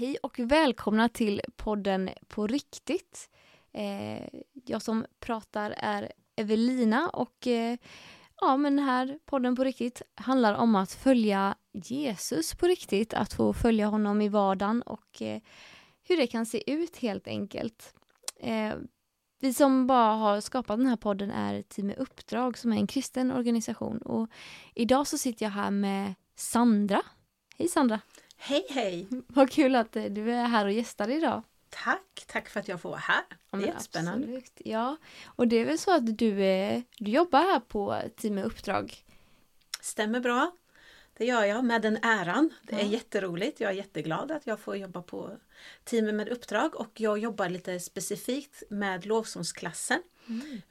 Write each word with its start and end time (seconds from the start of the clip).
Hej 0.00 0.16
och 0.22 0.38
välkomna 0.38 1.08
till 1.08 1.40
podden 1.56 2.10
På 2.28 2.46
riktigt. 2.46 3.30
Eh, 3.72 4.28
jag 4.66 4.82
som 4.82 5.06
pratar 5.18 5.74
är 5.76 6.12
Evelina 6.36 7.08
och 7.08 7.46
eh, 7.46 7.76
ja, 8.40 8.56
men 8.56 8.76
den 8.76 8.84
här 8.84 9.18
podden 9.26 9.56
På 9.56 9.64
riktigt 9.64 10.02
handlar 10.14 10.54
om 10.54 10.76
att 10.76 10.92
följa 10.92 11.54
Jesus 11.72 12.54
på 12.54 12.66
riktigt, 12.66 13.14
att 13.14 13.32
få 13.32 13.52
följa 13.52 13.86
honom 13.86 14.22
i 14.22 14.28
vardagen 14.28 14.82
och 14.82 15.22
eh, 15.22 15.40
hur 16.02 16.16
det 16.16 16.26
kan 16.26 16.46
se 16.46 16.72
ut 16.72 16.96
helt 16.96 17.28
enkelt. 17.28 17.94
Eh, 18.40 18.74
vi 19.40 19.54
som 19.54 19.86
bara 19.86 20.14
har 20.14 20.40
skapat 20.40 20.78
den 20.78 20.86
här 20.86 20.96
podden 20.96 21.30
är 21.30 21.62
Team 21.62 21.92
Uppdrag 21.98 22.58
som 22.58 22.72
är 22.72 22.76
en 22.76 22.86
kristen 22.86 23.32
organisation 23.32 23.98
och 23.98 24.28
idag 24.74 25.06
så 25.06 25.18
sitter 25.18 25.46
jag 25.46 25.50
här 25.50 25.70
med 25.70 26.14
Sandra. 26.34 27.02
Hej 27.58 27.68
Sandra! 27.68 28.00
Hej 28.42 28.66
hej! 28.70 29.06
Vad 29.28 29.50
kul 29.50 29.74
att 29.74 29.96
eh, 29.96 30.04
du 30.04 30.32
är 30.32 30.44
här 30.44 30.64
och 30.66 30.72
gästar 30.72 31.08
idag. 31.10 31.42
Tack! 31.70 32.24
Tack 32.26 32.48
för 32.48 32.60
att 32.60 32.68
jag 32.68 32.80
får 32.80 32.88
vara 32.90 33.00
här. 33.00 33.22
Det 33.50 33.56
är 33.56 33.60
jättespännande. 33.66 34.26
Absolut. 34.26 34.52
Ja, 34.64 34.96
och 35.26 35.48
det 35.48 35.56
är 35.56 35.64
väl 35.64 35.78
så 35.78 35.94
att 35.94 36.18
du, 36.18 36.44
är, 36.44 36.82
du 36.98 37.10
jobbar 37.10 37.38
här 37.40 37.60
på 37.60 38.02
Team 38.16 38.38
Uppdrag? 38.38 39.04
Stämmer 39.80 40.20
bra. 40.20 40.52
Det 41.16 41.24
gör 41.26 41.44
jag 41.44 41.64
med 41.64 41.82
den 41.82 41.96
äran. 42.02 42.50
Det 42.62 42.74
är 42.74 42.78
Ja. 42.80 42.84
jätteroligt. 42.86 43.60
Jag 43.60 43.70
är 43.70 43.74
jätteglad 43.74 44.30
att 44.32 44.46
jag 44.46 44.60
får 44.60 44.76
jobba 44.76 45.02
på 45.02 45.30
teamet 45.84 46.14
med 46.14 46.28
uppdrag 46.28 46.74
och 46.74 47.00
jag 47.00 47.18
jobbar 47.18 47.48
lite 47.48 47.80
specifikt 47.80 48.62
med 48.70 49.06
lovsångsklassen 49.06 50.02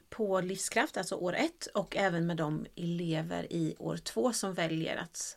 på 0.08 0.40
Livskraft, 0.40 0.96
alltså 0.96 1.14
år 1.14 1.34
ett 1.36 1.66
och 1.74 1.96
även 1.96 2.26
med 2.26 2.36
de 2.36 2.66
elever 2.76 3.52
i 3.52 3.74
år 3.78 3.96
två 3.96 4.32
som 4.32 4.54
väljer 4.54 4.96
att 4.96 5.36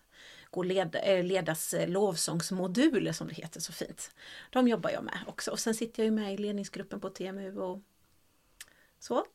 led, 0.62 0.96
eh, 1.04 1.24
ledas 1.24 1.74
eh, 1.74 1.90
lovsångsmoduler 1.90 3.12
som 3.12 3.28
det 3.28 3.34
heter 3.34 3.60
så 3.60 3.74
fint. 3.74 4.12
De 4.50 4.68
jobbar 4.68 4.90
jag 4.90 5.04
med 5.04 5.18
också 5.28 5.52
och 5.52 5.60
sen 5.60 5.74
sitter 5.76 6.04
jag 6.04 6.06
ju 6.06 6.12
med 6.12 6.34
i 6.34 6.38
ledningsgruppen 6.38 7.00
på 7.00 7.10
TMU 7.10 7.58
och 7.60 7.80
så. 9.00 9.26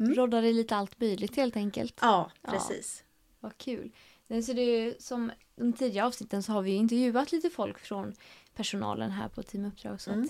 Mm. 0.00 0.14
Roddar 0.14 0.42
i 0.42 0.52
lite 0.52 0.76
allt 0.76 1.00
möjligt 1.00 1.36
helt 1.36 1.56
enkelt. 1.56 1.98
Ja, 2.00 2.30
Ja. 2.42 2.50
precis. 2.50 3.04
Vad 3.40 3.58
kul. 3.58 3.90
Så 4.28 4.52
det 4.52 4.62
är 4.62 4.80
ju 4.84 4.94
som 4.98 5.32
de 5.56 5.72
tidigare 5.72 6.06
avsnitten 6.06 6.42
så 6.42 6.52
har 6.52 6.62
vi 6.62 6.70
intervjuat 6.70 7.32
lite 7.32 7.50
folk 7.50 7.78
från 7.78 8.14
personalen 8.54 9.10
här 9.10 9.28
på 9.28 9.42
Team 9.42 9.64
Uppdrag. 9.64 10.00
Så, 10.00 10.10
Mm. 10.10 10.28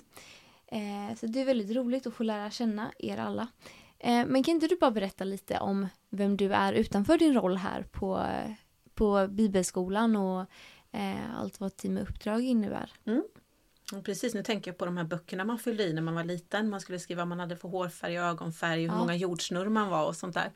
eh, 0.66 1.16
så 1.16 1.26
det 1.26 1.40
är 1.40 1.44
väldigt 1.44 1.76
roligt 1.76 2.06
att 2.06 2.14
få 2.14 2.22
lära 2.22 2.50
känna 2.50 2.92
er 2.98 3.16
alla. 3.18 3.48
Eh, 3.98 4.26
men 4.26 4.42
kan 4.42 4.54
inte 4.54 4.66
du 4.66 4.76
bara 4.76 4.90
berätta 4.90 5.24
lite 5.24 5.58
om 5.58 5.88
vem 6.10 6.36
du 6.36 6.52
är 6.52 6.72
utanför 6.72 7.18
din 7.18 7.34
roll 7.34 7.56
här 7.56 7.82
på, 7.82 8.18
eh, 8.18 8.52
på 9.00 9.26
Bibelskolan 9.30 10.16
och 10.16 10.40
eh, 10.92 11.38
allt 11.40 11.60
vad 11.60 11.76
Team 11.76 11.96
Uppdrag 11.98 12.40
innebär? 12.44 12.92
Ja, 13.92 14.02
Precis, 14.04 14.34
nu 14.34 14.42
tänker 14.42 14.70
jag 14.70 14.78
på 14.78 14.84
de 14.84 14.96
här 14.96 15.04
böckerna 15.04 15.44
man 15.44 15.58
fyllde 15.58 15.82
i 15.84 15.92
när 15.92 16.02
man 16.02 16.14
var 16.14 16.24
liten. 16.24 16.70
Man 16.70 16.80
skulle 16.80 16.98
skriva 16.98 17.20
vad 17.20 17.28
man 17.28 17.40
hade 17.40 17.56
för 17.56 17.68
hårfärg, 17.68 18.18
ögonfärg 18.18 18.86
och 18.86 18.92
hur 18.92 18.98
Ja. 18.98 18.98
många 18.98 19.16
jordsnurr 19.16 19.68
man 19.68 19.88
var 19.90 20.06
och 20.06 20.16
sånt 20.16 20.34
där. 20.34 20.50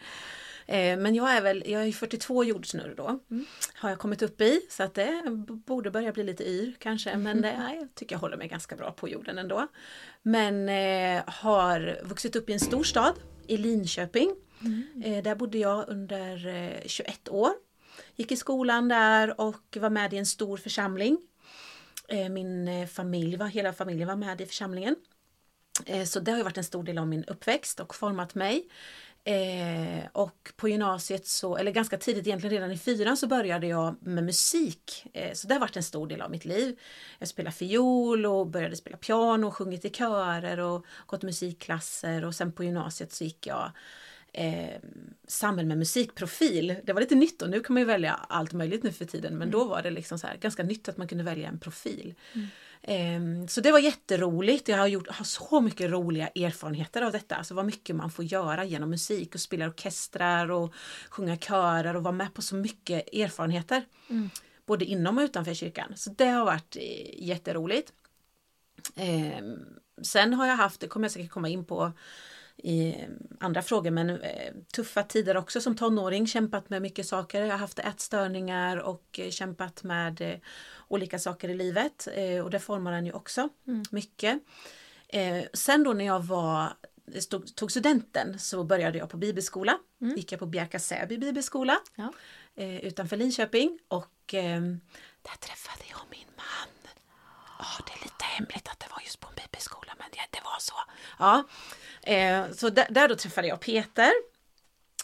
Eh, 0.67 0.99
Men 0.99 1.15
jag 1.15 1.37
är 1.37 1.43
väl, 1.43 1.63
jag 1.67 1.83
är 1.83 1.87
ju 1.87 1.93
42 1.93 2.45
jordsnurr 2.45 2.95
då. 2.97 3.19
Mm. 3.31 3.47
Har 3.75 3.89
jag 3.91 3.99
kommit 3.99 4.23
upp 4.23 4.41
i 4.41 4.61
så 4.71 4.83
att 4.83 4.95
det 4.95 5.23
borde 5.67 5.91
börja 5.91 6.13
bli 6.13 6.25
lite 6.25 6.45
yr 6.51 6.77
kanske. 6.79 7.11
Mm. 7.11 7.23
Men 7.23 7.43
det, 7.43 7.59
nej, 7.59 7.77
jag 7.81 7.95
tycker 7.95 8.15
jag 8.15 8.21
håller 8.21 8.37
mig 8.37 8.49
ganska 8.49 8.77
bra 8.77 8.91
på 8.93 9.09
jorden 9.09 9.39
ändå. 9.39 9.67
Men 10.23 10.69
eh, 10.69 11.23
har 11.27 11.99
vuxit 12.05 12.37
upp 12.37 12.51
i 12.51 12.53
en 12.53 12.61
stor 12.61 12.85
stad 12.85 13.15
i 13.47 13.57
Linköping. 13.57 14.35
Mm. 14.61 15.03
Eh, 15.05 15.23
där 15.23 15.35
bodde 15.35 15.59
jag 15.59 15.85
under 15.89 16.47
eh, 16.47 16.87
21 16.87 17.29
år. 17.29 17.51
Gick 18.17 18.33
i 18.33 18.37
skolan 18.37 18.89
där 18.89 19.41
och 19.41 19.77
var 19.77 19.91
med 19.91 20.13
i 20.13 20.17
en 20.17 20.27
stor 20.27 20.57
församling. 20.57 21.19
Eh, 22.09 22.29
min 22.29 22.69
eh, 22.69 22.87
familj 22.87 23.37
var, 23.37 23.47
hela 23.47 23.73
familjen 23.73 24.09
var 24.09 24.17
med 24.17 24.41
i 24.41 24.47
församlingen. 24.47 24.97
Eh, 25.87 26.05
så 26.05 26.21
det 26.21 26.31
har 26.31 26.39
ju 26.39 26.45
varit 26.45 26.59
en 26.59 26.65
stor 26.65 26.83
del 26.83 26.99
av 26.99 27.09
min 27.09 27.25
uppväxt 27.25 27.81
och 27.81 27.95
format 27.95 28.35
mig. 28.35 28.69
Eh, 29.27 30.05
och 30.13 30.53
på 30.57 30.69
gymnasiet, 30.69 31.27
så, 31.27 31.57
eller 31.57 31.71
ganska 31.71 31.99
tidigt, 31.99 32.27
egentligen 32.27 32.55
redan 32.55 32.73
i 32.73 32.79
fyran, 32.79 33.17
så 33.17 33.27
började 33.27 33.67
jag 33.67 33.97
med 34.01 34.25
musik. 34.25 35.07
Eh, 35.13 35.33
så 35.33 35.49
det 35.49 35.55
har 35.55 35.61
varit 35.61 35.77
en 35.77 35.83
stor 35.83 36.07
del 36.07 36.21
av 36.21 36.31
mitt 36.31 36.45
liv. 36.45 36.81
Jag 37.19 37.29
spelade 37.29 37.57
fiol 37.57 38.27
och 38.27 38.47
började 38.47 38.77
spela 38.77 38.97
piano 38.97 39.51
sjungit 39.51 39.85
i 39.85 39.91
körer 39.91 40.59
och 40.59 40.87
gått 41.07 41.23
musikklasser 41.23 42.25
och 42.25 42.35
sen 42.35 42.53
på 42.53 42.65
gymnasiet 42.65 43.13
så 43.13 43.25
gick 43.25 43.47
jag 43.47 43.73
eh, 44.35 44.81
samhäll 45.27 45.67
med 45.67 45.79
musikprofil. 45.79 46.77
Det 46.85 46.93
var 46.93 47.01
lite 47.01 47.15
nytt 47.15 47.43
och 47.43 47.51
nu 47.51 47.61
kan 47.61 47.75
man 47.75 47.81
ju 47.81 47.87
välja 47.87 48.13
allt 48.29 48.53
möjligt 48.53 48.83
nu 48.83 48.93
för 48.93 49.05
tiden 49.05 49.39
men 49.39 49.51
då 49.51 49.65
var 49.65 49.83
det 49.83 49.91
liksom 49.91 50.19
så 50.19 50.27
här, 50.27 50.37
ganska 50.37 50.63
nytt 50.63 50.89
att 50.89 50.97
man 50.97 51.09
kunde 51.09 51.25
välja 51.25 51.49
en 51.49 51.59
profil. 51.59 52.15
Eh, 52.83 53.47
så 53.49 53.61
det 53.61 53.73
var 53.73 53.79
jätteroligt. 53.79 54.69
Jag 54.69 54.79
har, 54.79 54.87
gjort, 54.87 55.09
har 55.09 55.25
så 55.25 55.61
mycket 55.61 55.91
roliga 55.91 56.29
erfarenheter 56.29 57.03
av 57.03 57.13
detta. 57.13 57.37
Alltså 57.37 57.55
vad 57.55 57.67
mycket 57.67 57.97
man 57.97 58.11
får 58.11 58.25
göra 58.25 58.65
genom 58.65 58.91
musik 58.91 59.35
och 59.35 59.41
spela 59.41 59.69
orkestrar 59.69 60.51
och 60.51 60.75
sjunga 61.09 61.37
körer 61.37 61.97
och 61.97 62.03
vara 62.03 62.15
med 62.15 62.35
på 62.35 62.43
så 62.43 62.57
mycket 62.57 63.15
erfarenheter. 63.15 63.85
Mm. 64.11 64.31
Både 64.67 64.85
inom 64.85 65.19
och 65.19 65.23
utanför 65.23 65.55
kyrkan. 65.55 65.93
Så 65.97 66.11
det 66.11 66.29
har 66.29 66.45
varit 66.45 66.77
eh, 66.77 67.25
jätteroligt. 67.25 67.93
Eh, 68.97 69.45
sen 70.03 70.35
har 70.35 70.47
jag 70.47 70.57
haft, 70.57 70.81
det 70.81 70.89
kommer 70.89 71.05
jag 71.05 71.13
säkert 71.13 71.31
komma 71.31 71.49
in 71.49 71.65
på 71.65 71.93
i 72.57 72.89
eh, 72.89 73.09
andra 73.41 73.63
frågor, 73.63 73.91
men 73.91 74.11
eh, 74.11 74.53
tuffa 74.75 75.03
tider 75.03 75.37
också 75.37 75.61
som 75.61 75.77
tonåring, 75.77 76.27
kämpat 76.27 76.71
med 76.71 76.83
mycket 76.83 77.07
saker. 77.07 77.43
Jag 77.43 77.51
har 77.51 77.59
haft 77.59 77.79
ätstörningar 77.79 78.77
och 78.77 79.19
eh, 79.19 79.31
kämpat 79.31 79.83
med 79.83 80.41
olika 80.89 81.19
saker 81.19 81.49
i 81.49 81.55
livet 81.55 82.09
och 82.45 82.51
det 82.51 82.59
formar 82.61 82.93
en 82.93 83.07
ju 83.07 83.13
också 83.13 83.49
Mm. 83.67 83.83
mycket. 83.91 84.39
Sen 85.53 85.83
då 85.83 85.93
när 85.93 86.05
jag 86.05 86.21
var 86.25 86.73
stod, 87.21 87.55
tog 87.57 87.71
studenten 87.71 88.39
så 88.39 88.65
började 88.65 88.99
jag 88.99 89.11
på 89.11 89.17
bibelskola. 89.17 89.79
Mm. 90.01 90.17
Gick 90.17 90.33
jag 90.33 90.39
på 90.39 90.47
Bjärka 90.47 90.79
Säby 90.79 91.19
bibelskola 91.19 91.79
Ja. 91.95 92.13
eh, 92.55 92.77
utanför 92.77 93.17
Linköping 93.17 93.79
och 93.89 94.35
eh, 94.35 94.61
där 95.23 95.37
träffade 95.41 95.85
jag 95.91 96.01
min 96.11 96.27
man. 96.37 96.93
Ja, 97.59 97.85
det 97.87 97.93
är 97.93 98.05
lite 98.05 98.25
hemligt 98.25 98.69
att 98.69 98.81
det 98.81 98.87
var 98.91 99.01
just 99.05 99.21
på 99.21 99.29
en 99.29 99.35
bibelskola 99.45 99.93
men 99.99 100.07
det, 100.13 100.19
det 100.39 100.41
var 100.45 100.59
så. 100.61 100.75
Ja. 101.19 101.45
Eh, 102.07 102.51
så 102.51 102.71
där, 102.71 102.87
där 102.91 103.09
då 103.09 103.15
träffade 103.15 103.49
jag 103.49 103.61
Peter, 103.61 104.11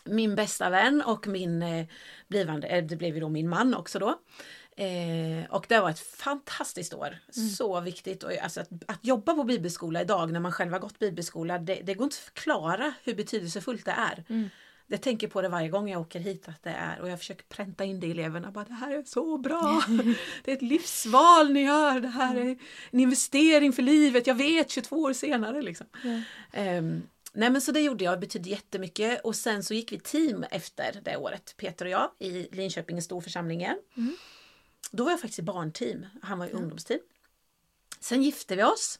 min 0.04 0.34
bästa 0.34 0.70
vän 0.70 1.02
och 1.02 1.26
min 1.26 1.62
eh, 1.62 1.86
blivande, 2.28 2.68
eh, 2.68 2.84
det 2.84 2.96
blev 2.96 3.14
ju 3.14 3.20
då 3.20 3.28
min 3.28 3.48
man 3.48 3.74
också 3.74 3.98
då. 3.98 4.20
Eh, 4.76 5.50
och 5.50 5.66
det 5.68 5.80
var 5.80 5.90
ett 5.90 6.00
fantastiskt 6.00 6.94
år. 6.94 7.18
Så 7.56 7.80
viktigt. 7.80 8.22
Och, 8.22 8.32
alltså, 8.32 8.60
att, 8.60 8.68
att 8.86 9.04
jobba 9.04 9.34
på 9.34 9.44
bibelskola 9.44 10.00
idag 10.00 10.32
när 10.32 10.40
man 10.40 10.52
själv 10.52 10.72
har 10.72 10.78
gått 10.78 10.98
bibelskola, 10.98 11.58
det, 11.58 11.74
det 11.74 11.94
går 11.94 12.04
inte 12.04 12.14
att 12.14 12.34
förklara 12.34 12.94
hur 13.04 13.14
betydelsefullt 13.14 13.84
det 13.84 13.90
är. 13.90 14.24
Mm. 14.28 14.50
Jag 14.92 15.00
tänker 15.00 15.28
på 15.28 15.42
det 15.42 15.48
varje 15.48 15.68
gång 15.68 15.90
jag 15.90 16.00
åker 16.00 16.20
hit 16.20 16.48
att 16.48 16.62
det 16.62 16.70
är 16.70 17.00
och 17.00 17.08
jag 17.08 17.18
försöker 17.18 17.44
pränta 17.44 17.84
in 17.84 18.00
det 18.00 18.06
i 18.06 18.10
eleverna. 18.10 18.50
Bara, 18.50 18.64
det 18.64 18.74
här 18.74 18.98
är 18.98 19.02
så 19.02 19.38
bra! 19.38 19.82
Det 20.44 20.50
är 20.50 20.56
ett 20.56 20.62
livsval 20.62 21.52
ni 21.52 21.62
gör. 21.62 22.00
Det 22.00 22.08
här 22.08 22.36
är 22.36 22.58
en 22.90 23.00
investering 23.00 23.72
för 23.72 23.82
livet. 23.82 24.26
Jag 24.26 24.34
vet 24.34 24.70
22 24.70 24.96
år 24.96 25.12
senare. 25.12 25.62
Liksom. 25.62 25.86
Ja. 26.04 26.20
Ehm, 26.52 27.02
nej 27.32 27.50
men 27.50 27.60
så 27.60 27.72
det 27.72 27.80
gjorde 27.80 28.04
jag, 28.04 28.14
det 28.14 28.20
betydde 28.20 28.50
jättemycket. 28.50 29.20
Och 29.20 29.36
sen 29.36 29.62
så 29.64 29.74
gick 29.74 29.92
vi 29.92 29.98
team 29.98 30.44
efter 30.50 31.00
det 31.04 31.16
året, 31.16 31.54
Peter 31.56 31.84
och 31.84 31.90
jag, 31.90 32.10
i 32.18 32.48
Linköping, 32.52 32.96
en 32.96 33.02
stor 33.02 33.20
församling 33.20 33.60
igen. 33.60 33.78
Mm. 33.96 34.16
Då 34.90 35.04
var 35.04 35.10
jag 35.10 35.20
faktiskt 35.20 35.38
i 35.38 35.42
barnteam, 35.42 36.06
han 36.22 36.38
var 36.38 36.46
i 36.46 36.50
ungdomsteam. 36.50 37.00
Sen 38.00 38.22
gifte 38.22 38.56
vi 38.56 38.62
oss. 38.62 38.98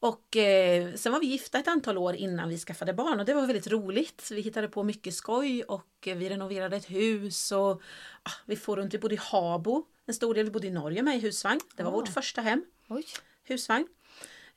Och 0.00 0.36
eh, 0.36 0.94
sen 0.94 1.12
var 1.12 1.20
vi 1.20 1.26
gifta 1.26 1.58
ett 1.58 1.68
antal 1.68 1.98
år 1.98 2.14
innan 2.14 2.48
vi 2.48 2.58
skaffade 2.58 2.92
barn 2.92 3.20
och 3.20 3.26
det 3.26 3.34
var 3.34 3.46
väldigt 3.46 3.66
roligt. 3.66 4.28
Vi 4.30 4.40
hittade 4.40 4.68
på 4.68 4.82
mycket 4.82 5.14
skoj 5.14 5.62
och 5.62 5.88
eh, 6.06 6.16
vi 6.16 6.28
renoverade 6.28 6.76
ett 6.76 6.90
hus 6.90 7.52
och 7.52 7.82
ah, 8.22 8.30
vi 8.46 8.56
får 8.56 8.76
runt. 8.76 8.94
Vi 8.94 8.98
bodde 8.98 9.14
i 9.14 9.18
Habo 9.22 9.86
en 10.06 10.14
stor 10.14 10.34
del. 10.34 10.44
Vi 10.44 10.50
bodde 10.50 10.66
i 10.66 10.70
Norge 10.70 11.02
med 11.02 11.16
i 11.16 11.20
husvagn. 11.20 11.60
Det 11.76 11.82
var 11.82 11.90
Ah. 11.90 11.94
vårt 11.94 12.08
första 12.08 12.40
hem 12.40 12.64
Oj. 12.88 13.04
husvagn. 13.44 13.86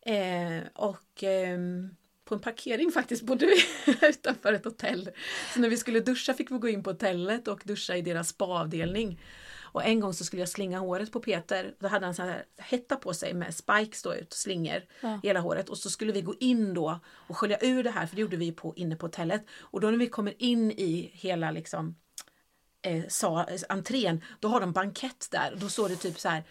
Eh, 0.01 0.63
och 0.73 1.23
ehm, 1.23 1.95
på 2.25 2.35
en 2.35 2.41
parkering 2.41 2.91
faktiskt 2.91 3.23
bodde 3.23 3.45
vi 3.45 3.55
utanför 4.07 4.53
ett 4.53 4.65
hotell. 4.65 5.09
Så 5.53 5.59
när 5.59 5.69
vi 5.69 5.77
skulle 5.77 5.99
duscha 5.99 6.33
fick 6.33 6.51
vi 6.51 6.57
gå 6.57 6.69
in 6.69 6.83
på 6.83 6.89
hotellet 6.89 7.47
och 7.47 7.61
duscha 7.63 7.95
i 7.97 8.01
deras 8.01 8.29
spaavdelning. 8.29 9.19
Och 9.73 9.85
en 9.85 9.99
gång 9.99 10.13
så 10.13 10.23
skulle 10.25 10.41
jag 10.41 10.49
slinga 10.49 10.79
håret 10.79 11.11
på 11.11 11.19
Peter. 11.19 11.75
Då 11.79 11.87
hade 11.87 12.05
han 12.05 12.15
så 12.15 12.21
här 12.21 12.45
hetta 12.57 12.95
på 12.95 13.13
sig 13.13 13.33
med 13.33 13.55
spikes 13.55 14.01
då 14.03 14.15
ut 14.15 14.27
och 14.33 14.37
slingor 14.37 14.81
Ja. 15.01 15.19
i 15.23 15.27
hela 15.27 15.39
håret. 15.39 15.69
Och 15.69 15.77
så 15.77 15.89
skulle 15.89 16.11
vi 16.11 16.21
gå 16.21 16.35
in 16.39 16.73
då 16.73 16.99
och 17.27 17.37
skölja 17.37 17.57
ur 17.61 17.83
det 17.83 17.91
här 17.91 18.05
för 18.05 18.15
det 18.15 18.21
gjorde 18.21 18.37
vi 18.37 18.51
på, 18.51 18.73
inne 18.75 18.95
på 18.95 19.05
hotellet. 19.05 19.45
Och 19.59 19.81
då 19.81 19.89
när 19.91 19.97
vi 19.97 20.07
kommer 20.09 20.41
in 20.43 20.71
i 20.71 21.11
hela 21.13 21.51
liksom 21.51 21.95
eh, 22.81 23.03
sa, 23.09 23.45
entrén, 23.69 24.23
då 24.39 24.47
har 24.47 24.59
de 24.59 24.71
bankett 24.71 25.27
där. 25.31 25.55
Då 25.57 25.69
står 25.69 25.89
det 25.89 25.95
typ 25.95 26.19
så 26.19 26.29
här 26.29 26.37
eh, 26.37 26.43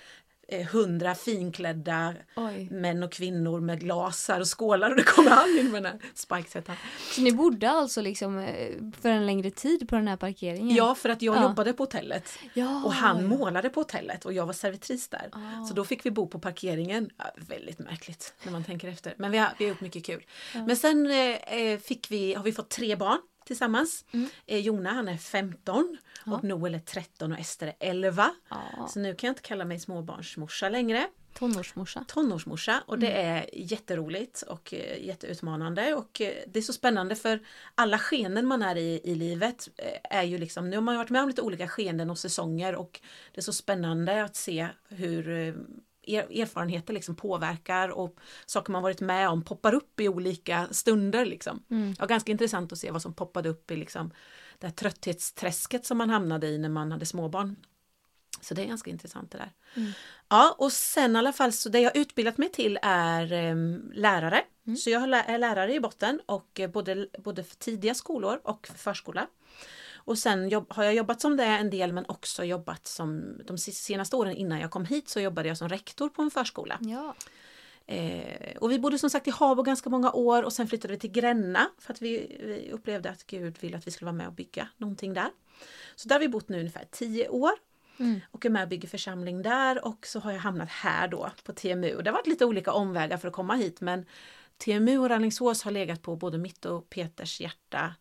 hundra 0.72 1.14
finklädda 1.14 2.14
Oj. 2.36 2.68
män 2.70 3.02
och 3.02 3.12
kvinnor 3.12 3.60
med 3.60 3.80
glasar 3.80 4.40
och 4.40 4.58
skålar 4.58 4.90
och 4.90 4.96
det 4.96 5.02
kommer 5.02 5.30
han 5.30 5.58
in 5.58 5.70
med 5.70 5.82
den 5.82 5.98
spikesetan. 6.14 6.76
Så 7.14 7.20
ni 7.20 7.32
bodde 7.32 7.70
alltså 7.70 8.00
liksom 8.00 8.38
eh, 8.38 8.74
för 9.00 9.08
en 9.08 9.26
längre 9.26 9.50
tid 9.50 9.88
på 9.88 9.96
den 9.96 10.08
här 10.08 10.16
parkeringen? 10.16 10.76
Ja, 10.76 10.94
för 10.94 11.08
att 11.08 11.22
jag 11.22 11.36
Ja. 11.36 11.42
jobbade 11.42 11.72
på 11.72 11.82
hotellet 11.82 12.28
ja 12.54 12.82
och 12.84 12.92
han 12.92 13.16
ja. 13.20 13.26
målade 13.38 13.68
på 13.68 13.80
hotellet 13.80 14.24
och 14.24 14.32
jag 14.32 14.46
var 14.46 14.52
servitris 14.52 15.08
där. 15.08 15.28
Ah. 15.32 15.64
Så 15.64 15.74
då 15.74 15.84
fick 15.84 16.06
vi 16.06 16.10
bo 16.10 16.26
på 16.26 16.38
parkeringen. 16.38 17.10
Ja, 17.18 17.24
väldigt 17.36 17.78
märkligt 17.78 18.34
när 18.44 18.52
man 18.52 18.64
tänker 18.64 18.88
efter. 18.88 19.14
Men 19.16 19.30
vi 19.30 19.38
har, 19.38 19.48
vi 19.58 19.64
har 19.64 19.68
gjort 19.68 19.80
mycket 19.80 20.04
kul. 20.06 20.24
Ja. 20.54 20.66
Men 20.66 20.76
sen 20.76 21.06
eh, 21.10 21.60
eh, 21.60 21.78
fick 21.78 22.10
vi, 22.10 22.34
har 22.34 22.42
vi 22.44 22.52
fått 22.52 22.68
tre 22.70 22.96
barn 22.96 23.18
tillsammans. 23.46 24.04
Mm. 24.12 24.28
Eh, 24.46 24.58
Jona 24.58 24.90
han 24.92 25.08
är 25.08 25.16
15 25.16 25.98
Ja. 26.26 26.32
och 26.36 26.44
Noel 26.44 26.74
är 26.74 26.78
13 26.78 27.32
och 27.32 27.38
Ester 27.38 27.66
är 27.66 27.74
11. 27.80 28.30
Ja, 28.48 28.86
Så 28.90 29.00
nu 29.00 29.14
kan 29.14 29.28
jag 29.28 29.32
inte 29.32 29.42
kalla 29.42 29.64
mig 29.64 29.78
småbarnsmorsa 29.78 30.68
längre. 30.68 31.08
tonårsmorsa. 31.38 32.04
Tonårsmorsa 32.08 32.82
och 32.86 32.98
det 32.98 33.06
Mm. 33.12 33.36
är 33.36 33.50
jätteroligt 33.52 34.42
och 34.42 34.74
eh, 34.74 35.04
jätteutmanande 35.06 35.94
och 35.94 36.20
eh, 36.20 36.34
det 36.46 36.58
är 36.58 36.62
så 36.62 36.72
spännande 36.72 37.16
för 37.16 37.40
alla 37.74 37.98
skenen 37.98 38.46
man 38.46 38.62
är 38.62 38.76
i 38.76 39.00
i 39.04 39.14
livet 39.14 39.68
är 40.10 40.22
ju 40.22 40.38
liksom, 40.38 40.70
nu 40.70 40.76
har 40.76 40.82
man 40.82 40.96
varit 40.96 41.10
med 41.10 41.22
om 41.22 41.28
lite 41.28 41.42
olika 41.42 41.68
skeenden 41.68 42.10
och 42.10 42.18
säsonger 42.18 42.74
och 42.74 43.00
det 43.32 43.40
är 43.40 43.42
så 43.42 43.52
spännande 43.52 44.24
att 44.24 44.36
se 44.36 44.68
hur 44.88 45.54
er, 46.02 46.40
erfarenheter 46.42 46.94
liksom 46.94 47.16
påverkar 47.16 47.88
och 47.88 48.16
saker 48.46 48.72
man 48.72 48.82
varit 48.82 49.00
med 49.00 49.28
om 49.28 49.42
poppar 49.44 49.74
upp 49.74 50.00
i 50.00 50.08
olika 50.08 50.68
stunder 50.70 51.26
liksom. 51.26 51.62
Mm. 51.70 51.94
Ja, 51.98 52.06
ganska 52.06 52.32
intressant 52.32 52.72
att 52.72 52.78
se 52.78 52.90
vad 52.90 53.02
som 53.02 53.14
poppade 53.14 53.48
upp 53.48 53.70
i 53.70 53.76
liksom 53.76 54.10
det 54.58 54.66
här 54.66 54.74
trötthetsträsket 54.74 55.86
som 55.86 55.98
man 55.98 56.10
hamnade 56.10 56.46
i 56.46 56.58
när 56.58 56.68
man 56.68 56.92
hade 56.92 57.06
småbarn. 57.06 57.56
Så 58.40 58.54
det 58.54 58.62
är 58.62 58.66
ganska 58.66 58.90
intressant 58.90 59.30
det 59.30 59.38
där. 59.38 59.50
Mm. 59.74 59.92
Ja, 60.28 60.54
och 60.58 60.72
sen 60.72 61.16
i 61.16 61.18
alla 61.18 61.32
fall 61.32 61.52
så 61.52 61.68
det 61.68 61.80
jag 61.80 61.96
utbildat 61.96 62.38
mig 62.38 62.48
till 62.48 62.78
är 62.82 63.32
em, 63.32 63.92
lärare. 63.94 64.44
Mm. 64.66 64.76
Så 64.76 64.90
jag 64.90 65.02
är 65.02 65.38
lärare 65.38 65.74
i 65.74 65.80
botten 65.80 66.20
och 66.26 66.60
eh, 66.60 66.70
både, 66.70 67.08
både 67.18 67.44
för 67.44 67.56
tidiga 67.56 67.94
skolor 67.94 68.40
och 68.44 68.66
för 68.66 68.78
förskola. 68.78 69.26
Och 70.04 70.18
sen 70.18 70.48
jobb, 70.48 70.66
har 70.68 70.84
jag 70.84 70.94
jobbat 70.94 71.20
som 71.20 71.36
det 71.36 71.44
en 71.44 71.70
del 71.70 71.92
men 71.92 72.04
också 72.08 72.44
jobbat 72.44 72.86
som 72.86 73.38
de 73.46 73.58
senaste 73.58 74.16
åren 74.16 74.36
innan 74.36 74.60
jag 74.60 74.70
kom 74.70 74.84
hit 74.84 75.08
så 75.08 75.20
jobbade 75.20 75.48
jag 75.48 75.58
som 75.58 75.68
rektor 75.68 76.08
på 76.08 76.22
en 76.22 76.30
förskola. 76.30 76.78
Ja. 76.80 77.14
Eh, 77.86 78.56
och 78.56 78.70
vi 78.70 78.78
bodde 78.78 78.98
som 78.98 79.10
sagt 79.10 79.28
i 79.28 79.30
Habo 79.30 79.62
ganska 79.62 79.90
många 79.90 80.12
år 80.12 80.42
och 80.42 80.52
sen 80.52 80.68
flyttade 80.68 80.94
vi 80.94 81.00
till 81.00 81.10
Gränna 81.10 81.68
för 81.78 81.92
att 81.92 82.02
vi, 82.02 82.36
vi 82.40 82.72
upplevde 82.72 83.10
att 83.10 83.26
Gud 83.26 83.58
ville 83.60 83.76
att 83.76 83.86
vi 83.86 83.90
skulle 83.90 84.06
vara 84.06 84.16
med 84.16 84.26
och 84.26 84.32
bygga 84.32 84.68
någonting 84.76 85.14
där. 85.14 85.30
Så 85.96 86.08
där 86.08 86.14
har 86.14 86.20
vi 86.20 86.28
bott 86.28 86.48
nu 86.48 86.58
ungefär 86.58 86.84
tio 86.90 87.28
år 87.28 87.52
Mm. 87.98 88.20
och 88.30 88.46
är 88.46 88.50
med 88.50 88.62
och 88.62 88.68
bygger 88.68 88.88
församling 88.88 89.42
där 89.42 89.84
och 89.84 90.06
så 90.06 90.20
har 90.20 90.32
jag 90.32 90.38
hamnat 90.38 90.68
här 90.68 91.08
då 91.08 91.30
på 91.44 91.52
TMU. 91.52 91.94
Och 91.94 92.02
det 92.04 92.10
har 92.10 92.18
varit 92.18 92.26
lite 92.26 92.44
olika 92.44 92.72
omvägar 92.72 93.16
för 93.16 93.28
att 93.28 93.34
komma 93.34 93.54
hit 93.54 93.80
men 93.80 94.06
TMU 94.58 94.98
och 94.98 95.08
Rallingsås 95.08 95.62
har 95.62 95.70
legat 95.70 96.02
på 96.02 96.16
både 96.16 96.38
mitt 96.38 96.64
och 96.64 96.90
Peters 96.90 97.40
hjärta 97.40 97.94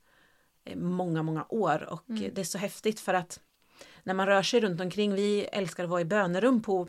många, 0.75 1.23
många 1.23 1.45
år 1.49 1.83
och 1.93 2.09
Mm. 2.09 2.31
det 2.33 2.41
är 2.41 2.45
så 2.45 2.57
häftigt 2.57 2.99
för 2.99 3.13
att 3.13 3.39
när 4.03 4.13
man 4.13 4.27
rör 4.27 4.43
sig 4.43 4.59
runt 4.61 4.81
omkring, 4.81 5.13
vi 5.13 5.41
älskar 5.51 5.83
att 5.83 5.89
vara 5.89 6.01
i 6.01 6.05
bönerum 6.05 6.61
på 6.61 6.87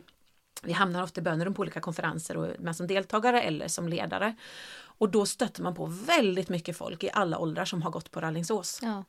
vi 0.63 0.71
hamnar 0.71 1.03
ofta 1.03 1.21
i 1.21 1.23
bönerum 1.23 1.53
på 1.53 1.61
olika 1.61 1.81
konferenser 1.81 2.37
och 2.37 2.59
med 2.59 2.75
som 2.75 2.87
deltagare 2.87 3.41
eller 3.41 3.67
som 3.67 3.87
ledare. 3.87 4.35
Och 4.75 5.09
då 5.09 5.25
stöter 5.25 5.63
man 5.63 5.75
på 5.75 5.85
väldigt 5.85 6.49
mycket 6.49 6.77
folk 6.77 7.03
i 7.03 7.09
alla 7.13 7.37
åldrar 7.39 7.65
som 7.65 7.81
har 7.81 7.91
gått 7.91 8.11
på 8.11 8.21
Rallingsås. 8.21 8.79
ja, 8.81 9.03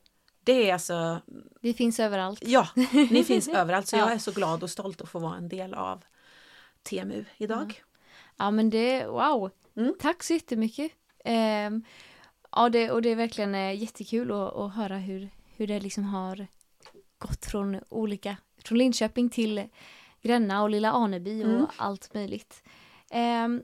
Det 0.44 0.70
är 0.70 0.72
alltså, 0.72 1.20
vi 1.60 1.74
finns 1.74 2.00
överallt. 2.00 2.42
ja, 2.46 2.68
ni 3.10 3.24
finns 3.26 3.48
överallt 3.48 3.88
så 3.88 3.96
Ja. 3.96 4.00
jag 4.00 4.12
är 4.12 4.18
så 4.18 4.32
glad 4.32 4.62
och 4.62 4.70
stolt 4.70 5.00
att 5.00 5.08
få 5.08 5.18
vara 5.18 5.36
en 5.36 5.48
del 5.48 5.74
av 5.74 6.04
TMU 6.82 7.24
idag. 7.36 7.82
Ja 8.36 8.50
men 8.50 8.70
det, 8.70 9.06
wow. 9.06 9.50
Mm. 9.76 9.94
Tack 10.00 10.22
så 10.22 10.32
jättemycket. 10.32 10.92
Ehm, 11.24 11.84
ja 12.56 12.68
det, 12.68 12.90
och 12.90 13.02
det 13.02 13.08
är 13.08 13.16
verkligen 13.16 13.54
eh, 13.54 13.74
jättekul 13.82 14.30
att, 14.32 14.54
att 14.56 14.74
höra 14.74 14.96
hur, 14.98 15.28
hur 15.56 15.66
det 15.66 15.80
liksom 15.80 16.04
har 16.04 16.46
gått 17.18 17.44
från 17.46 17.80
olika, 17.88 18.36
från 18.64 18.78
Linköping 18.78 19.28
till 19.30 19.68
Gränna 20.22 20.62
och 20.62 20.70
Lilla 20.70 20.92
Aneby 20.92 21.44
och 21.44 21.48
Mm. 21.48 21.66
allt 21.76 22.14
möjligt. 22.14 22.62
Ehm, 23.10 23.62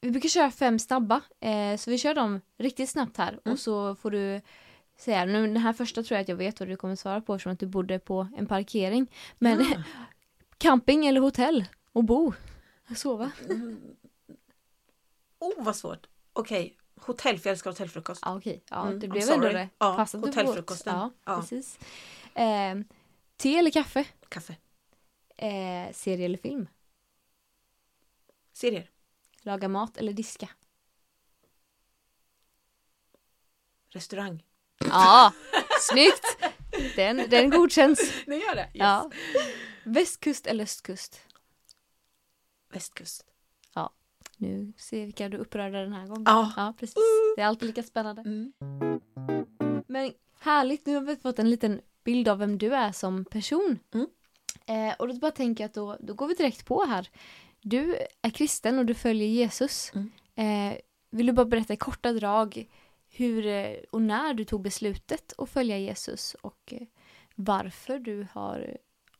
vi 0.00 0.10
brukar 0.10 0.28
köra 0.28 0.50
fem 0.50 0.78
snabba, 0.78 1.20
eh, 1.40 1.76
så 1.76 1.90
vi 1.90 1.98
kör 1.98 2.14
dem 2.14 2.40
riktigt 2.58 2.90
snabbt 2.90 3.16
här 3.16 3.28
Mm. 3.44 3.52
och 3.52 3.58
så 3.58 3.94
får 3.94 4.10
du 4.10 4.40
säga, 4.98 5.24
nu 5.24 5.46
den 5.46 5.56
här 5.56 5.72
första 5.72 6.02
tror 6.02 6.16
jag 6.16 6.22
att 6.22 6.28
jag 6.28 6.36
vet 6.36 6.60
vad 6.60 6.68
du 6.68 6.76
kommer 6.76 6.96
svara 6.96 7.20
på 7.20 7.34
eftersom 7.34 7.52
att 7.52 7.60
du 7.60 7.66
bodde 7.66 7.98
på 7.98 8.28
en 8.36 8.46
parkering. 8.46 9.10
Men 9.38 9.60
Ja. 9.60 9.82
camping 10.58 11.06
eller 11.06 11.20
hotell 11.20 11.64
och 11.92 12.04
bo? 12.04 12.32
Sova? 12.96 13.30
Mm. 13.50 13.80
Oh 15.38 15.64
vad 15.64 15.76
svårt. 15.76 16.06
Okej, 16.32 16.76
hotell, 17.04 17.38
för 17.38 17.48
jag 17.48 17.52
älskar 17.52 17.70
hotellfrukost. 17.70 18.22
Ja 18.24 18.36
okej, 18.36 18.64
ja, 18.70 18.86
Mm, 18.86 18.98
det 19.00 19.08
blev 19.08 19.30
ändå 19.30 19.48
det. 19.48 19.68
Ja, 19.78 20.06
du 20.12 20.18
hotellfrukosten. 20.18 20.94
Ja, 20.94 21.10
Ja. 21.24 21.40
precis. 21.40 21.78
Eh, 22.34 22.74
te 23.36 23.56
eller 23.58 23.70
kaffe? 23.70 24.04
Kaffe. 24.28 24.56
Eh, 25.36 25.92
serie 25.92 26.24
eller 26.24 26.38
film? 26.38 26.68
Serier. 28.52 28.90
Laga 29.42 29.68
mat 29.68 29.96
eller 29.96 30.12
diska? 30.12 30.48
Restaurang. 33.88 34.44
Ja, 34.78 35.32
snyggt! 35.80 36.36
Den, 36.96 37.30
den 37.30 37.50
godkänns. 37.50 38.12
Det 38.26 38.36
gör 38.36 38.54
det? 38.54 38.62
Yes. 38.62 38.70
Ja. 38.72 39.10
Västkust 39.84 40.46
eller 40.46 40.64
östkust? 40.64 41.20
Västkust. 42.72 43.24
Nu 44.40 44.72
ser 44.76 44.96
vi 44.96 45.04
vilka 45.04 45.28
du 45.28 45.36
upprörde 45.36 45.80
den 45.82 45.92
här 45.92 46.06
gången. 46.06 46.24
Ja. 46.26 46.52
Ja, 46.56 46.74
precis. 46.78 46.96
Det 47.36 47.42
är 47.42 47.46
alltid 47.46 47.66
lika 47.66 47.82
spännande. 47.82 48.22
Mm. 48.22 48.52
Men 49.86 50.12
härligt, 50.40 50.86
nu 50.86 50.94
har 50.94 51.02
vi 51.02 51.16
fått 51.16 51.38
en 51.38 51.50
liten 51.50 51.80
bild 52.04 52.28
av 52.28 52.38
vem 52.38 52.58
du 52.58 52.74
är 52.74 52.92
som 52.92 53.24
person. 53.24 53.78
Mm. 53.94 54.06
Eh, 54.66 54.94
och 54.98 55.08
då 55.08 55.14
bara 55.14 55.30
tänker 55.30 55.64
jag 55.64 55.68
att 55.68 55.74
då, 55.74 55.96
då 56.00 56.14
går 56.14 56.28
vi 56.28 56.34
direkt 56.34 56.66
på 56.66 56.84
här. 56.84 57.08
Du 57.60 57.96
är 58.22 58.30
kristen 58.30 58.78
och 58.78 58.86
du 58.86 58.94
följer 58.94 59.28
Jesus. 59.28 59.92
Mm. 59.94 60.10
Eh, 60.34 60.78
vill 61.10 61.26
du 61.26 61.32
bara 61.32 61.46
berätta 61.46 61.72
i 61.74 61.76
korta 61.76 62.12
drag 62.12 62.68
hur 63.08 63.46
eh, 63.46 63.76
och 63.90 64.02
när 64.02 64.34
du 64.34 64.44
tog 64.44 64.62
beslutet 64.62 65.32
att 65.38 65.50
följa 65.50 65.78
Jesus 65.78 66.34
och 66.34 66.72
eh, 66.72 66.86
varför 67.34 67.98
du 67.98 68.26
har 68.32 68.76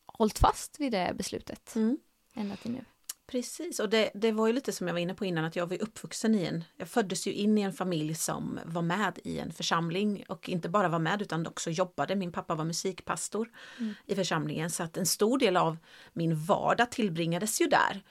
hållit 0.06 0.38
fast 0.38 0.80
vid 0.80 0.92
det 0.92 1.12
beslutet 1.14 1.76
Mm. 1.76 1.98
ända 2.34 2.56
till 2.56 2.70
nu? 2.70 2.84
Precis, 3.30 3.80
och 3.80 3.90
det, 3.90 4.10
det 4.14 4.32
var 4.32 4.46
ju 4.46 4.52
lite 4.52 4.72
som 4.72 4.86
jag 4.86 4.94
var 4.94 5.00
inne 5.00 5.14
på 5.14 5.24
innan 5.24 5.44
att 5.44 5.56
jag 5.56 5.66
var 5.66 5.82
uppvuxen 5.82 6.34
i 6.34 6.44
en, 6.44 6.64
jag 6.76 6.88
föddes 6.88 7.26
ju 7.26 7.32
in 7.32 7.58
i 7.58 7.60
en 7.60 7.72
familj 7.72 8.14
som 8.14 8.60
var 8.64 8.82
med 8.82 9.18
i 9.24 9.38
en 9.38 9.52
församling 9.52 10.24
och 10.28 10.48
inte 10.48 10.68
bara 10.68 10.88
var 10.88 10.98
med 10.98 11.22
utan 11.22 11.46
också 11.46 11.70
jobbade. 11.70 12.16
Min 12.16 12.32
pappa 12.32 12.54
var 12.54 12.64
musikpastor 12.64 13.50
Mm. 13.78 13.94
i 14.06 14.14
församlingen 14.14 14.70
så 14.70 14.82
att 14.82 14.96
en 14.96 15.06
stor 15.06 15.38
del 15.38 15.56
av 15.56 15.76
min 16.12 16.44
vardag 16.44 16.90
tillbringades 16.90 17.60
ju 17.60 17.66
där. 17.66 18.02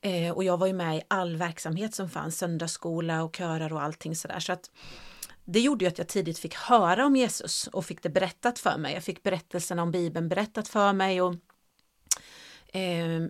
Eh, 0.00 0.32
och 0.32 0.44
jag 0.44 0.56
var 0.56 0.66
ju 0.66 0.72
med 0.72 0.96
i 0.96 1.02
all 1.08 1.36
verksamhet 1.36 1.94
som 1.94 2.10
fanns, 2.10 2.38
söndagsskola 2.38 3.22
och 3.22 3.36
körer 3.36 3.72
och 3.72 3.82
allting 3.82 4.16
sådär. 4.16 4.40
Så 4.40 4.52
att 4.52 4.70
det 5.44 5.60
gjorde 5.60 5.84
ju 5.84 5.88
att 5.88 5.98
jag 5.98 6.08
tidigt 6.08 6.38
fick 6.38 6.54
höra 6.54 7.06
om 7.06 7.16
Jesus 7.16 7.66
och 7.66 7.84
fick 7.84 8.02
det 8.02 8.08
berättat 8.10 8.58
för 8.58 8.78
mig. 8.78 8.94
Jag 8.94 9.04
fick 9.04 9.22
berättelserna 9.22 9.82
om 9.82 9.90
Bibeln 9.90 10.28
berättat 10.28 10.68
för 10.68 10.92
mig 10.92 11.22
och 11.22 11.34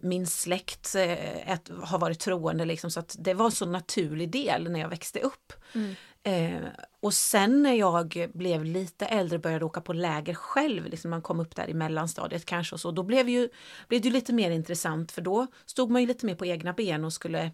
min 0.03 0.27
släkt 0.27 0.95
eh, 0.95 1.53
ett, 1.53 1.71
har 1.83 1.99
varit 1.99 2.21
troende 2.21 2.65
liksom, 2.65 2.91
så 2.91 3.01
att 3.01 3.17
det 3.19 3.35
var 3.35 3.45
en 3.45 3.53
så 3.53 3.67
naturlig 3.67 4.31
del 4.31 4.71
när 4.71 4.81
jag 4.81 4.89
växte 4.89 5.21
upp. 5.21 5.53
Mm. 5.75 5.95
Eh, 6.23 6.69
och 7.01 7.15
sen 7.15 7.63
när 7.63 7.73
jag 7.73 8.31
blev 8.35 8.65
lite 8.65 9.07
äldre 9.07 9.39
började 9.39 9.65
åka 9.65 9.81
på 9.81 9.93
läger 9.93 10.35
själv, 10.35 10.87
liksom 10.87 11.11
man 11.11 11.23
kom 11.23 11.41
upp 11.41 11.57
där 11.57 11.71
i 11.71 11.75
mellanstadiet 11.75 12.47
kanske 12.47 12.75
och 12.75 12.81
så, 12.81 12.91
då 12.91 13.03
blev, 13.03 13.29
ju, 13.29 13.49
blev 13.89 14.01
det 14.01 14.09
ju 14.09 14.15
lite 14.15 14.33
mer 14.33 14.51
intressant 14.51 15.13
för 15.13 15.23
då 15.23 15.47
stod 15.67 15.91
man 15.91 16.01
ju 16.01 16.09
lite 16.09 16.27
mer 16.27 16.35
på 16.35 16.47
egna 16.47 16.73
ben 16.73 17.05
och 17.05 17.13
skulle 17.13 17.51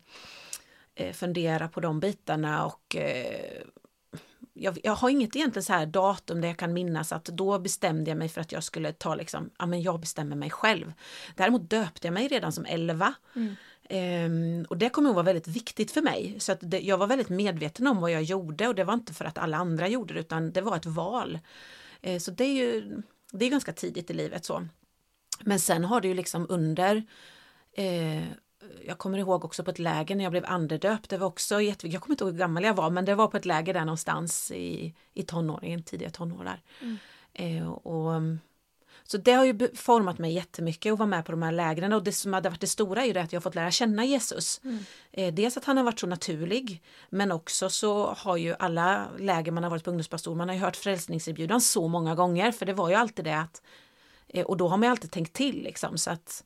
eh, 0.94 1.12
fundera 1.12 1.68
på 1.68 1.80
de 1.80 2.00
bitarna 2.00 2.66
och 2.66 2.96
eh, 2.96 3.62
jag, 4.52 4.78
jag 4.82 4.92
har 4.92 5.10
inget 5.10 5.36
egentligen 5.36 5.64
så 5.64 5.72
här 5.72 5.86
datum 5.86 6.40
där 6.40 6.48
jag 6.48 6.56
kan 6.56 6.72
minnas 6.72 7.12
att 7.12 7.24
då 7.24 7.58
bestämde 7.58 8.10
jag 8.10 8.18
mig 8.18 8.28
för 8.28 8.40
att 8.40 8.52
jag 8.52 8.64
skulle 8.64 8.92
ta 8.92 9.14
liksom, 9.14 9.50
ja 9.58 9.66
men 9.66 9.82
jag 9.82 10.00
bestämmer 10.00 10.36
mig 10.36 10.50
själv. 10.50 10.92
Däremot 11.34 11.70
döpte 11.70 12.06
jag 12.06 12.14
mig 12.14 12.28
redan 12.28 12.52
som 12.52 12.64
11 12.64 13.14
Mm. 13.36 13.54
Ehm, 13.90 14.66
och 14.68 14.78
det 14.78 14.88
kommer 14.88 15.08
att 15.10 15.14
vara 15.14 15.24
väldigt 15.24 15.48
viktigt 15.48 15.90
för 15.90 16.02
mig. 16.02 16.36
Så 16.38 16.52
att 16.52 16.58
det, 16.60 16.80
jag 16.80 16.98
var 16.98 17.06
väldigt 17.06 17.28
medveten 17.28 17.86
om 17.86 18.00
vad 18.00 18.10
jag 18.10 18.22
gjorde 18.22 18.68
och 18.68 18.74
det 18.74 18.84
var 18.84 18.94
inte 18.94 19.14
för 19.14 19.24
att 19.24 19.38
alla 19.38 19.56
andra 19.56 19.88
gjorde 19.88 20.14
det 20.14 20.20
utan 20.20 20.52
det 20.52 20.60
var 20.60 20.76
ett 20.76 20.86
val. 20.86 21.38
Eh, 22.02 22.18
så 22.18 22.30
det 22.30 22.44
är 22.44 22.54
ju 22.54 23.02
det 23.32 23.46
är 23.46 23.50
ganska 23.50 23.72
tidigt 23.72 24.10
i 24.10 24.14
livet 24.14 24.44
så. 24.44 24.68
Men 25.40 25.60
sen 25.60 25.84
har 25.84 26.00
det 26.00 26.08
ju 26.08 26.14
liksom 26.14 26.46
under 26.48 27.06
eh, 27.72 28.24
jag 28.86 28.98
kommer 28.98 29.18
ihåg 29.18 29.44
också 29.44 29.64
på 29.64 29.70
ett 29.70 29.78
läger 29.78 30.14
när 30.14 30.24
jag 30.24 30.30
blev 30.30 30.44
andedöpt. 30.46 31.10
Det 31.10 31.18
var 31.18 31.26
också 31.26 31.60
jätteviktigt. 31.60 31.92
Jag 31.92 32.02
kommer 32.02 32.12
inte 32.12 32.24
ihåg 32.24 32.32
hur 32.32 32.38
gammal 32.38 32.64
jag 32.64 32.74
var, 32.74 32.90
men 32.90 33.04
det 33.04 33.14
var 33.14 33.28
på 33.28 33.36
ett 33.36 33.44
läger 33.44 33.74
där 33.74 33.84
någonstans 33.84 34.50
i, 34.50 34.94
i 35.14 35.22
tonåringen, 35.22 35.82
tidiga 35.82 36.10
tonårar. 36.10 36.60
Mm. 36.80 36.98
Eh, 37.34 37.68
och, 37.68 38.22
Så 39.04 39.18
det 39.18 39.32
har 39.32 39.44
ju 39.44 39.68
format 39.74 40.18
mig 40.18 40.32
jättemycket 40.32 40.92
att 40.92 40.98
vara 40.98 41.06
med 41.06 41.24
på 41.24 41.32
de 41.32 41.42
här 41.42 41.52
lägren 41.52 41.92
och 41.92 42.04
det 42.04 42.12
som 42.12 42.32
hade 42.32 42.48
varit 42.48 42.60
det 42.60 42.66
stora 42.66 43.02
är 43.02 43.06
ju 43.06 43.12
det 43.12 43.22
att 43.22 43.32
jag 43.32 43.40
har 43.40 43.42
fått 43.42 43.54
lära 43.54 43.70
känna 43.70 44.04
Jesus. 44.04 44.60
Mm. 44.64 44.78
Eh, 45.12 45.34
dels 45.34 45.56
att 45.56 45.64
han 45.64 45.76
har 45.76 45.84
varit 45.84 46.00
så 46.00 46.06
naturlig 46.06 46.82
men 47.08 47.32
också 47.32 47.70
så 47.70 48.14
har 48.18 48.36
ju 48.36 48.54
alla 48.58 49.08
läger 49.18 49.52
man 49.52 49.62
har 49.62 49.70
varit 49.70 49.84
på 49.84 49.90
ungdomspastor, 49.90 50.34
man 50.34 50.48
har 50.48 50.54
ju 50.54 50.60
hört 50.60 50.76
frälsningserbjudan 50.76 51.60
så 51.60 51.88
många 51.88 52.14
gånger 52.14 52.52
för 52.52 52.66
det 52.66 52.74
var 52.74 52.88
ju 52.88 52.94
alltid 52.94 53.24
det 53.24 53.38
att 53.38 53.62
eh, 54.28 54.46
och 54.46 54.56
då 54.56 54.68
har 54.68 54.76
man 54.76 54.86
ju 54.86 54.90
alltid 54.90 55.10
tänkt 55.10 55.32
till 55.32 55.62
liksom 55.62 55.98
så 55.98 56.10
att 56.10 56.44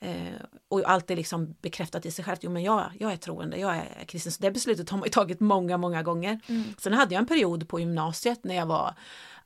eh, 0.00 0.34
och 0.68 0.90
alltid 0.90 1.16
liksom 1.16 1.54
bekräftat 1.60 2.06
i 2.06 2.10
sig 2.10 2.24
själv, 2.24 2.38
jo 2.40 2.50
men 2.50 2.62
jag, 2.62 2.90
jag 2.98 3.12
är 3.12 3.16
troende, 3.16 3.56
jag 3.56 3.76
är 3.76 4.04
kristen. 4.04 4.32
Så 4.32 4.42
det 4.42 4.50
beslutet 4.50 4.90
har 4.90 4.98
man 4.98 5.06
ju 5.06 5.10
tagit 5.10 5.40
många, 5.40 5.76
många 5.76 6.02
gånger. 6.02 6.40
Mm. 6.46 6.64
Sen 6.78 6.92
hade 6.92 7.14
jag 7.14 7.20
en 7.20 7.26
period 7.26 7.68
på 7.68 7.80
gymnasiet 7.80 8.44
när 8.44 8.54
jag 8.54 8.66
var 8.66 8.94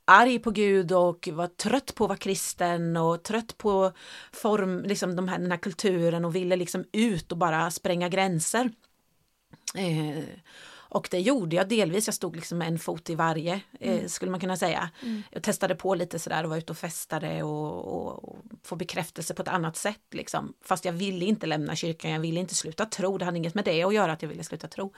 arg 0.05 0.39
på 0.39 0.51
Gud 0.51 0.93
och 0.93 1.29
var 1.33 1.47
trött 1.47 1.95
på 1.95 2.05
att 2.05 2.09
vara 2.09 2.19
kristen 2.19 2.97
och 2.97 3.23
trött 3.23 3.59
på 3.59 3.93
form, 4.33 4.83
liksom 4.83 5.17
de 5.17 5.29
här, 5.29 5.39
den 5.39 5.51
här 5.51 5.59
kulturen 5.59 6.25
och 6.25 6.37
ville 6.37 6.57
liksom 6.57 6.85
ut 6.93 7.33
och 7.33 7.39
bara 7.39 7.71
spränga 7.71 8.09
gränser. 8.09 8.71
Eh, 9.75 10.25
och 10.95 11.09
det 11.11 11.21
gjorde 11.21 11.57
jag 11.57 11.69
delvis, 11.69 12.09
jag 12.09 12.15
stod 12.15 12.37
liksom 12.37 12.59
med 12.59 12.69
en 12.69 12.79
fot 12.79 13.11
i 13.11 13.15
varje 13.15 13.61
eh, 13.81 14.07
skulle 14.07 14.31
man 14.31 14.41
kunna 14.41 14.57
säga. 14.57 14.91
Mm. 15.03 15.23
Jag 15.31 15.43
testade 15.43 15.75
på 15.75 15.95
lite 15.95 16.19
sådär 16.19 16.45
och 16.45 16.51
var 16.51 16.57
ute 16.57 16.73
och 16.73 16.79
festade 16.79 17.43
och, 17.43 17.85
och, 17.85 18.29
och 18.29 18.39
få 18.63 18.77
bekräftelse 18.77 19.35
på 19.35 19.43
ett 19.43 19.49
annat 19.49 19.77
sätt 19.77 20.05
liksom. 20.11 20.55
Fast 20.65 20.85
jag 20.85 20.93
ville 20.93 21.25
inte 21.25 21.47
lämna 21.47 21.77
kyrkan, 21.77 22.11
jag 22.11 22.21
ville 22.21 22.41
inte 22.41 22.55
sluta 22.55 22.87
tro, 22.87 23.19
det 23.19 23.25
hade 23.25 23.39
inget 23.39 23.55
med 23.55 23.65
det 23.65 23.83
att 23.83 23.95
göra 23.95 24.13
att 24.13 24.23
jag 24.23 24.29
ville 24.29 24.45
sluta 24.45 24.69
tro. 24.69 24.95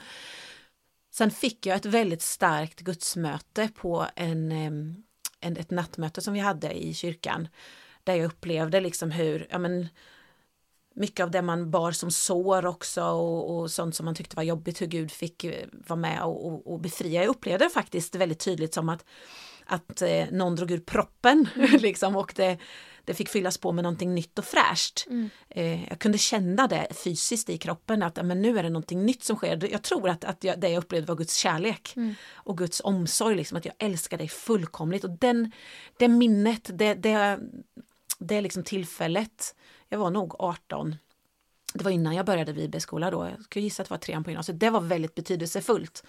Sen 1.11 1.31
fick 1.31 1.65
jag 1.65 1.75
ett 1.75 1.85
väldigt 1.85 2.21
starkt 2.21 2.79
gudsmöte 2.79 3.69
på 3.75 4.07
en, 4.15 4.51
en, 5.39 5.57
ett 5.57 5.71
nattmöte 5.71 6.21
som 6.21 6.33
vi 6.33 6.39
hade 6.39 6.71
i 6.71 6.93
kyrkan. 6.93 7.47
Där 8.03 8.15
jag 8.15 8.25
upplevde 8.25 8.79
liksom 8.79 9.11
hur, 9.11 9.47
ja 9.49 9.57
men 9.57 9.87
mycket 10.97 11.23
av 11.23 11.31
det 11.31 11.41
man 11.41 11.71
bar 11.71 11.91
som 11.91 12.11
sår 12.11 12.65
också 12.65 13.03
och, 13.03 13.57
och 13.57 13.71
sånt 13.71 13.95
som 13.95 14.05
man 14.05 14.15
tyckte 14.15 14.35
var 14.35 14.43
jobbigt, 14.43 14.81
hur 14.81 14.87
Gud 14.87 15.11
fick 15.11 15.43
eh, 15.43 15.65
vara 15.87 15.99
med 15.99 16.23
och, 16.23 16.47
och, 16.47 16.73
och 16.73 16.79
befria. 16.79 17.21
Jag 17.23 17.29
upplevde 17.29 17.65
det 17.65 17.69
faktiskt 17.69 18.15
väldigt 18.15 18.39
tydligt 18.39 18.73
som 18.73 18.89
att, 18.89 19.05
att 19.65 20.01
eh, 20.01 20.25
någon 20.31 20.55
drog 20.55 20.71
ur 20.71 20.79
proppen 20.79 21.47
liksom 21.79 22.15
och 22.15 22.33
det, 22.35 22.57
det 23.05 23.13
fick 23.13 23.29
fyllas 23.29 23.57
på 23.57 23.71
med 23.71 23.83
någonting 23.83 24.15
nytt 24.15 24.39
och 24.39 24.45
fräscht. 24.45 25.05
Mm. 25.09 25.29
Eh, 25.49 25.89
jag 25.89 25.99
kunde 25.99 26.17
känna 26.17 26.67
det 26.67 26.87
fysiskt 27.03 27.49
i 27.49 27.57
kroppen 27.57 28.03
att 28.03 28.25
men 28.25 28.41
nu 28.41 28.59
är 28.59 28.63
det 28.63 28.69
någonting 28.69 29.05
nytt 29.05 29.23
som 29.23 29.35
sker. 29.35 29.71
Jag 29.71 29.83
tror 29.83 30.09
att, 30.09 30.23
att 30.25 30.43
jag, 30.43 30.59
det 30.59 30.69
jag 30.69 30.83
upplevde 30.83 31.07
var 31.07 31.15
Guds 31.15 31.35
kärlek 31.35 31.93
Mm. 31.95 32.15
och 32.33 32.57
Guds 32.57 32.81
omsorg, 32.83 33.35
liksom, 33.35 33.57
att 33.57 33.65
jag 33.65 33.75
älskar 33.79 34.17
dig 34.17 34.27
fullkomligt. 34.27 35.03
Och 35.03 35.09
den, 35.19 35.51
det 35.97 36.07
minnet, 36.07 36.69
det, 36.73 36.93
det, 36.93 37.39
det 38.19 38.35
är 38.35 38.41
liksom 38.41 38.63
tillfället, 38.63 39.55
jag 39.89 39.99
var 39.99 40.09
nog 40.09 40.35
18, 40.39 40.95
det 41.73 41.83
var 41.83 41.91
innan 41.91 42.15
jag 42.15 42.25
började 42.25 42.53
bibelskola 42.53 43.11
då, 43.11 43.25
jag 43.25 43.43
skulle 43.43 43.63
gissa 43.63 43.83
att 43.83 43.89
det 43.89 43.93
var 43.93 43.99
trean 43.99 44.23
på 44.23 44.29
gymnasiet, 44.29 44.59
det 44.59 44.69
var 44.69 44.81
väldigt 44.81 45.15
betydelsefullt 45.15 46.03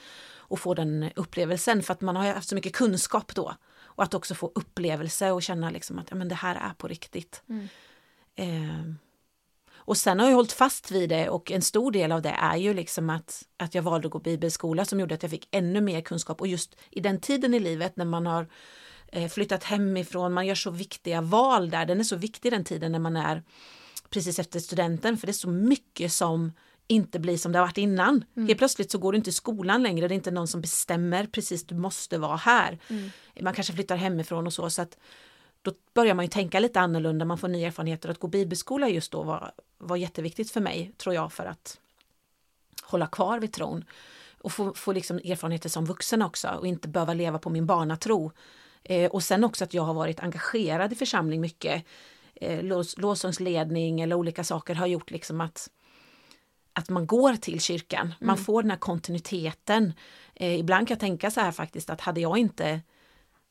att 0.50 0.60
få 0.60 0.74
den 0.74 1.10
upplevelsen 1.16 1.82
för 1.82 1.92
att 1.92 2.00
man 2.00 2.16
har 2.16 2.26
ju 2.26 2.32
haft 2.32 2.48
så 2.48 2.54
mycket 2.54 2.72
kunskap 2.72 3.34
då. 3.34 3.54
Och 3.98 4.04
att 4.04 4.14
också 4.14 4.34
få 4.34 4.52
upplevelse 4.54 5.30
och 5.30 5.42
känna 5.42 5.70
liksom 5.70 5.98
att 5.98 6.06
ja, 6.10 6.16
men 6.16 6.28
det 6.28 6.34
här 6.34 6.54
är 6.54 6.74
på 6.74 6.88
riktigt. 6.88 7.42
Mm. 7.48 7.68
Eh, 8.34 8.94
och 9.88 9.96
sen 9.96 10.20
har 10.20 10.28
jag 10.28 10.34
hållit 10.34 10.52
fast 10.52 10.90
vid 10.90 11.08
det 11.08 11.28
och 11.28 11.52
en 11.52 11.62
stor 11.62 11.92
del 11.92 12.12
av 12.12 12.22
det 12.22 12.36
är 12.38 12.56
ju 12.56 12.74
liksom 12.74 13.10
att, 13.10 13.42
att 13.56 13.74
jag 13.74 13.82
valde 13.82 14.06
att 14.08 14.12
gå 14.12 14.18
bibelskola 14.18 14.84
som 14.84 15.00
gjorde 15.00 15.14
att 15.14 15.22
jag 15.22 15.30
fick 15.30 15.48
ännu 15.50 15.80
mer 15.80 16.00
kunskap 16.00 16.40
och 16.40 16.46
just 16.46 16.76
i 16.90 17.00
den 17.00 17.20
tiden 17.20 17.54
i 17.54 17.60
livet 17.60 17.96
när 17.96 18.04
man 18.04 18.26
har 18.26 18.48
flyttat 19.30 19.64
hemifrån, 19.64 20.32
man 20.32 20.46
gör 20.46 20.54
så 20.54 20.70
viktiga 20.70 21.20
val 21.20 21.70
där, 21.70 21.86
den 21.86 22.00
är 22.00 22.04
så 22.04 22.16
viktig 22.16 22.52
den 22.52 22.64
tiden 22.64 22.92
när 22.92 22.98
man 22.98 23.16
är 23.16 23.42
precis 24.10 24.38
efter 24.38 24.60
studenten 24.60 25.16
för 25.16 25.26
det 25.26 25.30
är 25.30 25.34
så 25.34 25.50
mycket 25.50 26.12
som 26.12 26.52
inte 26.86 27.18
blir 27.18 27.36
som 27.36 27.52
det 27.52 27.58
har 27.58 27.66
varit 27.66 27.78
innan. 27.78 28.24
Mm. 28.36 28.48
Helt 28.48 28.58
plötsligt 28.58 28.90
så 28.90 28.98
går 28.98 29.12
du 29.12 29.18
inte 29.18 29.30
i 29.30 29.32
skolan 29.32 29.82
längre, 29.82 30.08
det 30.08 30.14
är 30.14 30.16
inte 30.16 30.30
någon 30.30 30.48
som 30.48 30.60
bestämmer 30.60 31.26
precis 31.26 31.64
du 31.64 31.74
måste 31.74 32.18
vara 32.18 32.36
här. 32.36 32.78
Mm. 32.88 33.10
Man 33.40 33.54
kanske 33.54 33.72
flyttar 33.72 33.96
hemifrån 33.96 34.46
och 34.46 34.52
så 34.52 34.70
så 34.70 34.82
att 34.82 34.98
då 35.62 35.72
börjar 35.94 36.14
man 36.14 36.24
ju 36.24 36.28
tänka 36.28 36.60
lite 36.60 36.80
annorlunda, 36.80 37.24
man 37.24 37.38
får 37.38 37.48
nya 37.48 37.66
erfarenheter. 37.66 38.08
Att 38.08 38.18
gå 38.18 38.26
bibelskola 38.26 38.88
just 38.88 39.12
då 39.12 39.22
var, 39.22 39.52
var 39.78 39.96
jätteviktigt 39.96 40.50
för 40.50 40.60
mig, 40.60 40.92
tror 40.96 41.14
jag, 41.14 41.32
för 41.32 41.44
att 41.44 41.78
hålla 42.82 43.06
kvar 43.06 43.38
vid 43.38 43.52
tron. 43.52 43.84
Och 44.40 44.52
få, 44.52 44.74
få 44.74 44.92
liksom 44.92 45.16
erfarenheter 45.16 45.68
som 45.68 45.84
vuxen 45.84 46.22
också 46.22 46.48
och 46.48 46.66
inte 46.66 46.88
behöva 46.88 47.14
leva 47.14 47.38
på 47.38 47.50
min 47.50 47.66
barnatro. 47.66 48.32
Eh, 48.84 49.10
och 49.10 49.22
sen 49.22 49.44
också 49.44 49.64
att 49.64 49.74
jag 49.74 49.82
har 49.82 49.94
varit 49.94 50.20
engagerad 50.20 50.92
i 50.92 50.96
församling 50.96 51.40
mycket. 51.40 51.84
Eh, 52.34 52.62
lovsångsledning 52.96 54.00
eller 54.00 54.16
olika 54.16 54.44
saker 54.44 54.74
har 54.74 54.86
gjort 54.86 55.10
liksom 55.10 55.40
att 55.40 55.70
att 56.72 56.88
man 56.88 57.06
går 57.06 57.34
till 57.36 57.60
kyrkan, 57.60 58.14
man 58.20 58.34
Mm. 58.34 58.44
får 58.44 58.62
den 58.62 58.70
här 58.70 58.78
kontinuiteten. 58.78 59.92
Eh, 60.34 60.58
ibland 60.60 60.88
kan 60.88 60.94
jag 60.94 61.00
tänka 61.00 61.30
så 61.30 61.40
här 61.40 61.52
faktiskt 61.52 61.90
att 61.90 62.00
hade 62.00 62.20
jag 62.20 62.38
inte 62.38 62.80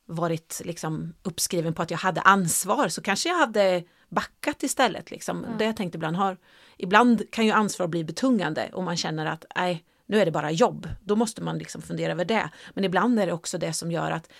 varit 0.06 0.62
liksom 0.64 1.14
uppskriven 1.22 1.74
på 1.74 1.82
att 1.82 1.90
jag 1.90 1.98
hade 1.98 2.20
ansvar 2.20 2.88
så 2.88 3.02
kanske 3.02 3.28
jag 3.28 3.36
hade 3.36 3.84
backat 4.08 4.62
istället. 4.62 5.10
Liksom. 5.10 5.46
Ja. 5.48 5.54
Det 5.58 5.64
jag 5.64 5.76
tänkt 5.76 5.94
ibland 5.94 6.16
har. 6.16 6.36
Ibland 6.76 7.30
kan 7.30 7.46
ju 7.46 7.52
ansvar 7.52 7.86
bli 7.86 8.04
betungande 8.04 8.70
och 8.72 8.82
man 8.84 8.96
känner 8.96 9.26
att 9.26 9.44
nej, 9.56 9.84
nu 10.06 10.20
är 10.20 10.24
det 10.24 10.30
bara 10.30 10.50
jobb. 10.50 10.88
Då 11.00 11.16
måste 11.16 11.42
man 11.42 11.58
liksom 11.58 11.82
fundera 11.82 12.12
över 12.12 12.24
det. 12.24 12.50
Men 12.74 12.84
ibland 12.84 13.20
är 13.20 13.26
det 13.26 13.32
också 13.32 13.58
det 13.58 13.72
som 13.72 13.92
gör 13.92 14.10
att, 14.10 14.30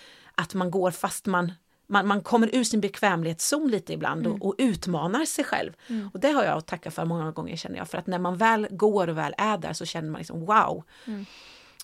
att 0.42 0.54
man 0.54 0.70
går 0.70 0.90
fast 0.90 1.26
man 1.26 1.52
man, 1.90 2.06
man 2.06 2.22
kommer 2.22 2.54
ur 2.54 2.64
sin 2.64 2.80
bekvämlighetszon 2.80 3.70
lite 3.70 3.92
ibland 3.92 4.26
Mm. 4.26 4.32
och, 4.42 4.48
och 4.48 4.54
utmanar 4.58 5.24
sig 5.24 5.44
själv. 5.44 5.72
Mm. 5.88 6.10
Och 6.14 6.20
det 6.20 6.28
har 6.30 6.44
jag 6.44 6.58
att 6.58 6.66
tacka 6.66 6.90
för 6.90 7.04
många 7.04 7.30
gånger 7.32 7.56
känner 7.56 7.76
jag. 7.76 7.88
För 7.88 7.98
att 7.98 8.06
när 8.06 8.18
man 8.18 8.36
väl 8.36 8.66
går 8.70 9.08
och 9.08 9.18
väl 9.18 9.34
är 9.38 9.58
där 9.58 9.72
så 9.72 9.84
känner 9.86 10.10
man 10.10 10.18
liksom 10.18 10.40
wow, 10.46 10.84
Mm. 11.06 11.24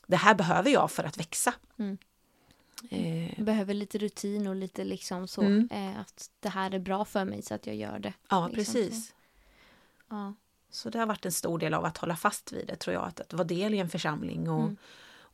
det 0.07 0.17
här 0.17 0.35
behöver 0.35 0.71
jag 0.71 0.91
för 0.91 1.05
att 1.05 1.17
växa. 1.19 1.55
Mm. 1.79 1.99
Eh, 2.91 3.45
behöver 3.45 3.75
lite 3.75 3.99
rutin 3.99 4.47
och 4.47 4.57
lite 4.57 4.85
liksom 4.85 5.29
så 5.29 5.41
Mm. 5.43 5.69
eh, 5.73 6.01
att 6.01 6.31
det 6.41 6.49
här 6.49 6.75
är 6.75 6.79
bra 6.79 7.05
för 7.05 7.25
mig 7.25 7.43
så 7.43 7.55
att 7.55 7.67
jag 7.67 7.77
gör 7.77 7.99
det. 7.99 8.13
ja, 8.31 8.49
Liksom 8.49 8.75
precis. 8.75 9.15
Ja. 10.11 10.35
Så 10.71 10.91
det 10.91 10.99
har 10.99 11.07
varit 11.07 11.27
en 11.27 11.33
stor 11.33 11.59
del 11.59 11.75
av 11.75 11.85
att 11.85 11.99
hålla 11.99 12.17
fast 12.17 12.53
vid 12.53 12.67
det 12.67 12.77
tror 12.77 12.95
jag. 12.95 13.05
Att, 13.05 13.21
att 13.21 13.33
vara 13.33 13.45
del 13.45 13.75
i 13.75 13.79
en 13.79 13.89
församling 13.91 14.51
och, 14.51 14.61
Mm. 14.63 14.77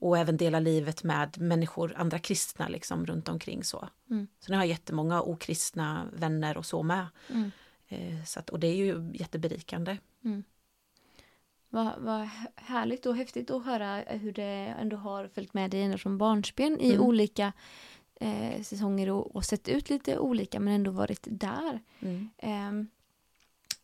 Och 0.00 0.18
även 0.18 0.36
dela 0.36 0.60
livet 0.60 1.04
med 1.04 1.40
människor, 1.40 1.92
andra 1.96 2.18
kristna 2.18 2.68
liksom 2.68 3.06
runt 3.06 3.28
omkring 3.28 3.64
så. 3.64 3.88
Mm. 4.10 4.26
Så 4.38 4.52
nu 4.52 4.56
har 4.56 4.64
jag 4.64 4.68
jättemånga 4.68 5.22
okristna 5.22 6.06
vänner 6.12 6.56
och 6.56 6.66
så 6.66 6.82
med. 6.82 7.06
Mm. 7.30 7.50
Eh, 7.88 8.24
så 8.24 8.40
att, 8.40 8.50
och 8.50 8.60
det 8.60 8.66
är 8.66 8.76
ju 8.76 9.10
jätteberikande. 9.14 9.98
Vad, 11.68 11.92
vad 11.98 12.28
härligt 12.54 13.06
och 13.06 13.16
häftigt 13.16 13.50
att 13.50 13.64
höra 13.64 13.96
hur 13.96 14.32
det 14.32 14.74
ändå 14.80 14.96
har 14.96 15.28
följt 15.28 15.54
med 15.54 15.70
dig 15.70 15.82
ända 15.82 15.98
från 15.98 16.18
barnsben 16.18 16.80
i 16.80 16.90
Mm. 16.90 17.06
olika 17.06 17.52
eh, 18.20 18.62
säsonger 18.62 19.10
och, 19.10 19.36
och 19.36 19.44
sett 19.44 19.68
ut 19.68 19.90
lite 19.90 20.18
olika 20.18 20.60
men 20.60 20.74
ändå 20.74 20.90
varit 20.90 21.26
där. 21.30 21.80
Mm. 22.00 22.30
Ehm, 22.38 22.88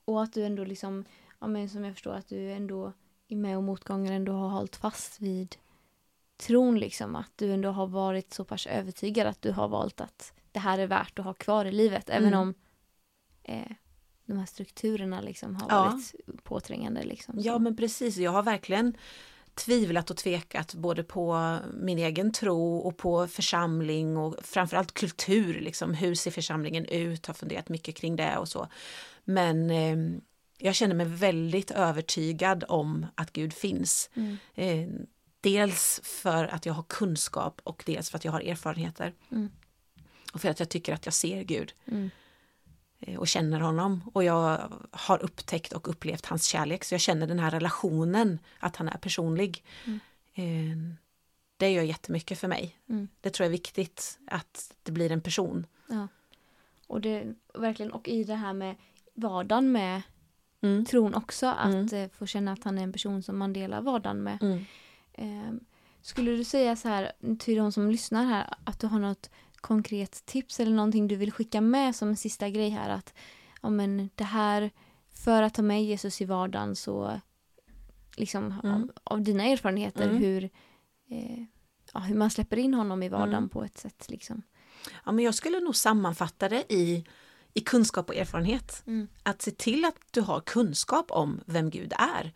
och 0.05 0.23
att 0.23 0.33
du 0.33 0.45
ändå 0.45 0.65
liksom, 0.65 1.05
ja 1.41 1.47
men 1.47 1.69
som 1.69 1.85
jag 1.85 1.95
förstår 1.95 2.15
att 2.15 2.29
du 2.29 2.53
ändå 2.53 2.93
i 3.29 3.37
med 3.37 3.57
och 3.57 3.63
motgångar 3.63 4.13
ändå 4.13 4.33
har 4.33 4.49
hållit 4.49 4.77
fast 4.77 5.21
vid 5.21 5.57
tron 6.37 6.79
liksom. 6.79 7.17
Att 7.17 7.33
du 7.37 7.53
ändå 7.53 7.71
har 7.71 7.87
varit 7.87 8.35
så 8.35 8.45
pass 8.45 8.67
övertygad 8.67 9.27
att 9.27 9.43
du 9.43 9.53
har 9.53 9.69
valt 9.69 10.01
att 10.01 10.33
det 10.53 10.59
här 10.59 10.79
är 10.79 10.87
värt 10.87 11.19
att 11.19 11.25
ha 11.25 11.35
kvar 11.35 11.65
i 11.65 11.73
livet. 11.73 12.11
Även 12.11 12.29
Mm. 12.29 12.39
om 12.41 12.55
eh, 13.43 13.73
de 14.27 14.39
här 14.39 14.47
strukturerna 14.47 15.21
liksom 15.21 15.57
har 15.57 15.69
Ja. 15.71 15.83
varit 15.85 16.15
påträngande 16.45 17.03
liksom. 17.03 17.35
Ja 17.39 17.59
men 17.59 17.77
precis, 17.77 18.17
jag 18.17 18.31
har 18.31 18.43
verkligen 18.43 18.97
tvivlat 19.55 20.11
och 20.11 20.17
tvekat 20.17 20.75
både 20.75 21.05
på 21.05 21.59
min 21.75 21.99
egen 21.99 22.33
tro 22.33 22.77
och 22.79 22.97
på 22.97 23.27
församling 23.27 24.17
och 24.17 24.37
framförallt 24.43 24.95
kultur, 24.95 25.61
liksom 25.61 25.95
hur 25.95 26.15
ser 26.15 26.31
församlingen 26.31 26.85
ut, 26.87 27.27
har 27.27 27.35
funderat 27.35 27.69
mycket 27.69 27.97
kring 27.97 28.17
det 28.17 28.37
och 28.37 28.49
så. 28.49 28.69
Men 29.25 29.71
eh, 29.71 29.97
jag 30.59 30.75
känner 30.75 30.95
mig 30.95 31.07
väldigt 31.07 31.71
övertygad 31.71 32.65
om 32.69 33.07
att 33.15 33.33
Gud 33.33 33.53
finns. 33.53 34.11
Mm. 34.15 34.37
Eh, 34.55 34.89
dels 35.51 36.01
för 36.05 36.45
att 36.45 36.67
jag 36.67 36.75
har 36.75 36.83
kunskap 36.83 37.61
och 37.65 37.83
dels 37.87 38.11
för 38.11 38.19
att 38.19 38.25
jag 38.25 38.33
har 38.33 38.41
erfarenheter. 38.41 39.13
Mm. 39.31 39.51
Och 40.33 40.41
för 40.41 40.49
att 40.49 40.61
jag 40.61 40.69
tycker 40.69 40.95
att 40.95 41.05
jag 41.05 41.15
ser 41.15 41.43
Gud 41.43 41.73
Mm. 41.87 42.11
eh, 43.01 43.19
och 43.19 43.29
känner 43.29 43.61
honom. 43.61 44.11
Och 44.15 44.25
jag 44.25 44.73
har 44.91 45.23
upptäckt 45.23 45.73
och 45.73 45.89
upplevt 45.89 46.27
hans 46.27 46.45
kärlek. 46.47 46.85
Så 46.85 46.95
jag 46.95 47.01
känner 47.01 47.27
den 47.27 47.39
här 47.39 47.51
relationen, 47.51 48.39
att 48.61 48.77
han 48.77 48.89
är 48.89 48.99
personlig. 48.99 49.65
Mm. 49.85 50.01
Eh, 50.35 50.97
det 51.57 51.71
gör 51.71 51.83
jättemycket 51.83 52.39
för 52.39 52.49
mig. 52.49 52.77
Mm. 52.89 53.09
Det 53.21 53.31
tror 53.31 53.45
jag 53.45 53.49
är 53.51 53.59
viktigt, 53.59 54.19
att 54.27 54.75
det 54.83 54.93
blir 54.93 55.13
en 55.13 55.21
person. 55.21 55.67
Ja. 55.89 56.09
Och 56.87 57.01
det 57.01 57.35
verkligen, 57.55 57.93
och 57.93 58.09
i 58.09 58.25
det 58.25 58.35
här 58.35 58.53
med 58.53 58.75
vardagen 59.15 59.73
med 59.73 60.03
Mm. 60.61 60.85
tron 60.85 61.15
också, 61.15 61.47
att 61.47 61.67
Mm. 61.93 61.95
eh, 61.95 62.09
få 62.11 62.27
känna 62.27 62.53
att 62.53 62.65
han 62.65 62.79
är 62.79 62.83
en 62.83 62.93
person 62.93 63.23
som 63.23 63.39
man 63.39 63.53
delar 63.53 63.81
vardagen 63.83 64.23
med. 64.23 64.65
Ehm, 65.17 65.61
skulle 66.03 66.31
du 66.31 66.45
säga 66.45 66.77
så 66.77 66.89
här 66.89 67.13
till 67.39 67.57
de 67.57 67.73
som 67.73 67.91
lyssnar 67.91 68.25
här 68.25 68.55
att 68.65 68.81
du 68.81 68.87
har 68.87 68.99
något 68.99 69.31
konkret 69.57 70.27
tips 70.27 70.61
eller 70.61 70.73
någonting 70.73 71.09
du 71.09 71.17
vill 71.17 71.33
skicka 71.33 71.61
med 71.61 71.97
som 71.97 72.09
en 72.09 72.17
sista 72.17 72.49
grej 72.51 72.71
här 72.71 72.91
att 72.91 73.15
ja 73.63 73.71
men 73.71 74.11
det 74.15 74.25
här 74.25 74.71
för 75.11 75.43
att 75.43 75.55
ta 75.55 75.63
med 75.63 75.85
Jesus 75.85 76.21
i 76.21 76.25
vardagen 76.25 76.77
så 76.77 77.21
liksom 78.17 78.61
Mm. 78.65 78.75
av, 78.75 78.91
av 79.05 79.23
dina 79.23 79.45
erfarenheter 79.45 80.09
Mm. 80.09 80.17
hur 80.23 80.45
eh, 81.11 81.43
ja, 81.95 82.01
hur 82.01 82.15
man 82.15 82.31
släpper 82.31 82.57
in 82.57 82.75
honom 82.75 83.03
i 83.03 83.09
vardagen 83.09 83.35
Mm. 83.35 83.49
på 83.49 83.65
ett 83.65 83.79
sätt 83.79 84.07
liksom. 84.09 84.43
Ja, 85.05 85.13
men 85.13 85.25
jag 85.25 85.35
skulle 85.35 85.61
nog 85.61 85.77
sammanfatta 85.77 86.49
det 86.49 86.73
i, 86.73 87.05
i 87.55 87.61
kunskap 87.61 88.09
och 88.09 88.17
erfarenhet. 88.17 88.83
Mm. 88.87 89.09
Att 89.23 89.43
se 89.43 89.51
till 89.51 89.85
att 89.85 89.97
du 90.11 90.21
har 90.21 90.41
kunskap 90.41 91.11
om 91.11 91.41
vem 91.47 91.71
Gud 91.71 91.93
är. 91.99 92.33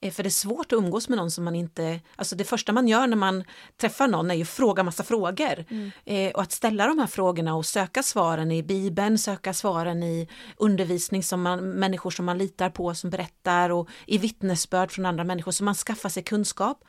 Eh, 0.00 0.12
För 0.12 0.22
det 0.22 0.28
är 0.28 0.30
svårt 0.30 0.72
att 0.72 0.78
umgås 0.78 1.08
med 1.08 1.18
någon 1.18 1.30
som 1.30 1.44
man 1.44 1.54
inte... 1.54 2.00
Alltså 2.16 2.36
det 2.36 2.44
första 2.44 2.72
man 2.72 2.88
gör 2.88 3.06
när 3.06 3.16
man 3.16 3.44
träffar 3.80 4.08
någon 4.08 4.30
är 4.30 4.34
ju 4.34 4.42
att 4.42 4.48
fråga 4.48 4.82
massa 4.82 5.02
frågor. 5.02 5.64
Mm. 5.70 5.90
Eh, 6.04 6.30
och 6.30 6.42
att 6.42 6.52
ställa 6.52 6.86
de 6.86 6.98
här 6.98 7.06
frågorna 7.06 7.56
och 7.56 7.66
söka 7.66 8.02
svaren 8.02 8.52
i 8.52 8.62
Bibeln, 8.62 9.18
söka 9.18 9.54
svaren 9.54 10.02
i 10.02 10.28
undervisning 10.56 11.22
som 11.22 11.42
man, 11.42 11.70
människor 11.70 12.10
som 12.10 12.24
man 12.24 12.38
litar 12.38 12.70
på 12.70 12.94
som 12.94 13.10
berättar 13.10 13.70
och 13.70 13.88
i 14.06 14.18
vittnesbörd 14.18 14.90
från 14.90 15.06
andra 15.06 15.24
människor 15.24 15.52
så 15.52 15.64
man 15.64 15.74
skaffar 15.74 16.08
sig 16.08 16.22
kunskap. 16.22 16.84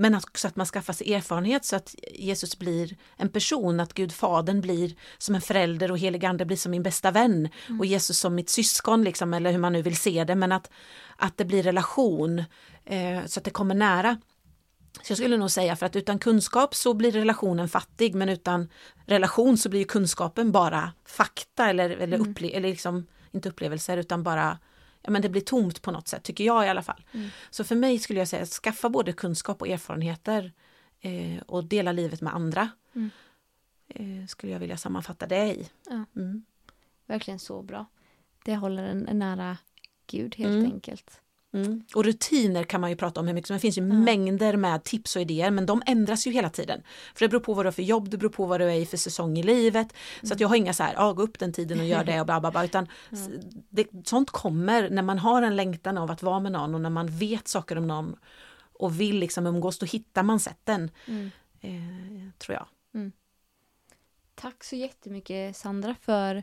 Men 0.00 0.14
också 0.14 0.48
att 0.48 0.56
man 0.56 0.66
skaffar 0.66 0.92
sig 0.92 1.14
erfarenhet 1.14 1.64
så 1.64 1.76
att 1.76 1.94
Jesus 2.12 2.58
blir 2.58 2.96
en 3.16 3.28
person, 3.28 3.80
att 3.80 3.94
Gud 3.94 4.12
Fadern 4.12 4.60
blir 4.60 4.94
som 5.18 5.34
en 5.34 5.40
förälder 5.40 5.90
och 5.90 5.98
helig 5.98 6.24
ande 6.24 6.44
blir 6.44 6.56
som 6.56 6.70
min 6.70 6.82
bästa 6.82 7.10
vän 7.10 7.48
och 7.78 7.86
Jesus 7.86 8.18
som 8.18 8.34
mitt 8.34 8.50
syskon, 8.50 9.04
liksom, 9.04 9.34
eller 9.34 9.52
hur 9.52 9.58
man 9.58 9.72
nu 9.72 9.82
vill 9.82 9.96
se 9.96 10.24
det, 10.24 10.34
men 10.34 10.52
att, 10.52 10.70
att 11.16 11.36
det 11.36 11.44
blir 11.44 11.62
relation 11.62 12.38
eh, 12.84 13.24
så 13.26 13.40
att 13.40 13.44
det 13.44 13.50
kommer 13.50 13.74
nära. 13.74 14.20
Så 15.02 15.10
jag 15.10 15.18
skulle 15.18 15.36
nog 15.36 15.50
säga 15.50 15.76
för 15.76 15.86
att 15.86 15.96
utan 15.96 16.18
kunskap 16.18 16.74
så 16.74 16.94
blir 16.94 17.12
relationen 17.12 17.68
fattig 17.68 18.14
men 18.14 18.28
utan 18.28 18.68
relation 19.06 19.58
så 19.58 19.68
blir 19.68 19.84
kunskapen 19.84 20.52
bara 20.52 20.92
fakta 21.06 21.70
eller, 21.70 21.90
eller, 21.90 22.18
upple- 22.18 22.56
eller 22.56 22.68
liksom, 22.68 23.06
inte 23.32 23.48
upplevelser 23.48 23.96
utan 23.96 24.22
bara 24.22 24.58
men 25.10 25.22
det 25.22 25.28
blir 25.28 25.40
tomt 25.42 25.82
på 25.82 25.90
något 25.90 26.08
sätt, 26.08 26.22
tycker 26.22 26.44
jag 26.44 26.66
i 26.66 26.68
alla 26.68 26.82
fall. 26.82 27.04
Mm. 27.12 27.28
Så 27.50 27.64
för 27.64 27.74
mig 27.76 27.98
skulle 27.98 28.18
jag 28.18 28.28
säga 28.28 28.46
skaffa 28.46 28.88
både 28.88 29.12
kunskap 29.12 29.60
och 29.60 29.68
erfarenheter 29.68 30.52
eh, 31.00 31.42
och 31.46 31.64
dela 31.64 31.92
livet 31.92 32.20
med 32.20 32.34
andra. 32.34 32.68
Mm. 32.94 33.10
Eh, 33.88 34.26
skulle 34.26 34.52
jag 34.52 34.60
vilja 34.60 34.76
sammanfatta 34.76 35.26
det 35.26 35.46
i. 35.46 35.68
Ja. 35.90 36.04
Mm. 36.16 36.44
Verkligen 37.06 37.38
så 37.38 37.62
bra. 37.62 37.86
Det 38.44 38.56
håller 38.56 38.82
en, 38.84 39.08
en 39.08 39.18
nära 39.18 39.56
Gud 40.06 40.34
helt 40.36 40.50
Mm. 40.54 40.64
enkelt. 40.72 41.20
Mm. 41.52 41.82
Och 41.94 42.04
rutiner 42.04 42.64
kan 42.64 42.80
man 42.80 42.90
ju 42.90 42.96
prata 42.96 43.20
om 43.20 43.26
hur 43.26 43.34
mycket 43.34 43.46
som 43.46 43.54
Det 43.54 43.60
finns 43.60 43.78
ju 43.78 43.82
Ja. 43.82 43.94
mängder 43.94 44.56
med 44.56 44.84
tips 44.84 45.16
och 45.16 45.22
idéer 45.22 45.50
men 45.50 45.66
de 45.66 45.82
ändras 45.86 46.26
ju 46.26 46.30
hela 46.30 46.50
tiden. 46.50 46.82
För 47.14 47.24
det 47.24 47.28
beror 47.28 47.40
på 47.40 47.54
vad 47.54 47.64
du 47.64 47.66
har 47.66 47.72
för 47.72 47.82
jobb, 47.82 48.08
det 48.08 48.18
beror 48.18 48.30
på 48.30 48.46
vad 48.46 48.60
du 48.60 48.64
är 48.64 48.74
i 48.74 48.86
för 48.86 48.96
säsong 48.96 49.38
i 49.38 49.42
livet. 49.42 49.92
Så 50.22 50.34
att 50.34 50.40
jag 50.40 50.48
har 50.48 50.56
inga 50.56 50.72
så 50.72 50.82
här, 50.82 50.94
ah, 50.96 51.12
gå 51.12 51.22
upp 51.22 51.38
den 51.38 51.52
tiden 51.52 51.80
och 51.80 51.86
gör 51.86 52.04
det 52.04 52.20
och 52.20 52.26
bla 52.26 52.40
bla 52.40 52.50
bla. 52.50 52.64
Utan 52.64 52.88
det, 53.68 53.86
sånt 54.04 54.30
kommer 54.30 54.90
när 54.90 55.02
man 55.02 55.18
har 55.18 55.42
en 55.42 55.56
längtan 55.56 55.98
av 55.98 56.10
att 56.10 56.22
vara 56.22 56.40
med 56.40 56.52
någon 56.52 56.74
och 56.74 56.80
när 56.80 56.90
man 56.90 57.06
vet 57.06 57.48
saker 57.48 57.78
om 57.78 57.86
någon 57.86 58.16
och 58.72 59.00
vill 59.00 59.18
liksom 59.18 59.46
umgås, 59.46 59.78
då 59.78 59.86
hittar 59.86 60.22
man 60.22 60.40
sätten. 60.40 60.90
Mm. 61.06 61.30
Eh, 61.60 62.32
tror 62.38 62.54
jag. 62.54 62.66
Tack 64.34 64.64
så 64.64 64.76
jättemycket 64.76 65.56
Sandra 65.56 65.94
för, 66.00 66.42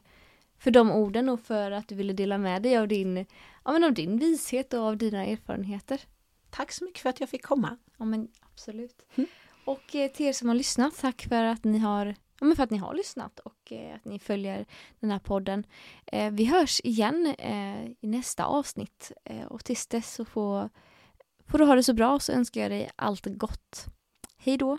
för 0.58 0.72
de 0.72 0.92
orden 0.92 1.30
och 1.30 1.40
för 1.40 1.72
att 1.72 1.88
du 1.88 1.96
ville 1.96 2.14
dela 2.14 2.38
med 2.38 2.62
dig 2.62 2.78
av 2.78 2.88
din, 2.88 3.26
ja, 3.66 3.72
men 3.72 3.84
av 3.84 3.94
din 3.94 4.18
vishet 4.18 4.74
och 4.74 4.80
av 4.80 4.98
dina 4.98 5.26
erfarenheter. 5.26 6.02
Tack 6.50 6.72
så 6.72 6.86
mycket 6.86 7.02
för 7.02 7.10
att 7.10 7.20
jag 7.20 7.30
fick 7.30 7.46
komma. 7.46 7.78
Ja 7.98 8.06
men 8.06 8.28
absolut. 8.40 9.06
Mm. 9.16 9.30
Och 9.66 9.96
eh, 9.96 10.12
till 10.12 10.26
er 10.26 10.34
som 10.34 10.48
har 10.48 10.56
lyssnat, 10.56 10.98
tack 10.98 11.26
för 11.30 11.44
att 11.44 11.64
ni 11.64 11.78
har, 11.78 12.06
ja, 12.40 12.46
men 12.46 12.56
för 12.56 12.64
att 12.64 12.70
ni 12.70 12.78
har 12.78 12.94
lyssnat 12.94 13.40
och 13.40 13.72
eh, 13.72 13.96
att 13.96 14.06
ni 14.06 14.20
följer 14.20 14.66
den 15.00 15.12
här 15.12 15.20
podden. 15.20 15.66
Eh, 16.06 16.32
vi 16.32 16.46
hörs 16.46 16.82
igen 16.84 17.36
eh, 17.40 17.86
i 17.86 18.08
nästa 18.08 18.46
avsnitt 18.46 19.12
eh, 19.24 19.46
och 19.46 19.66
tills 19.66 19.88
dess 19.88 20.14
så 20.14 20.26
får, 20.26 20.70
får 21.48 21.58
du 21.58 21.66
ha 21.66 21.76
det 21.76 21.84
så 21.84 21.94
bra 21.94 22.20
så 22.20 22.32
önskar 22.32 22.62
jag 22.62 22.72
dig 22.72 22.90
allt 22.96 23.26
gott. 23.26 23.86
Hej 24.38 24.58
då! 24.58 24.78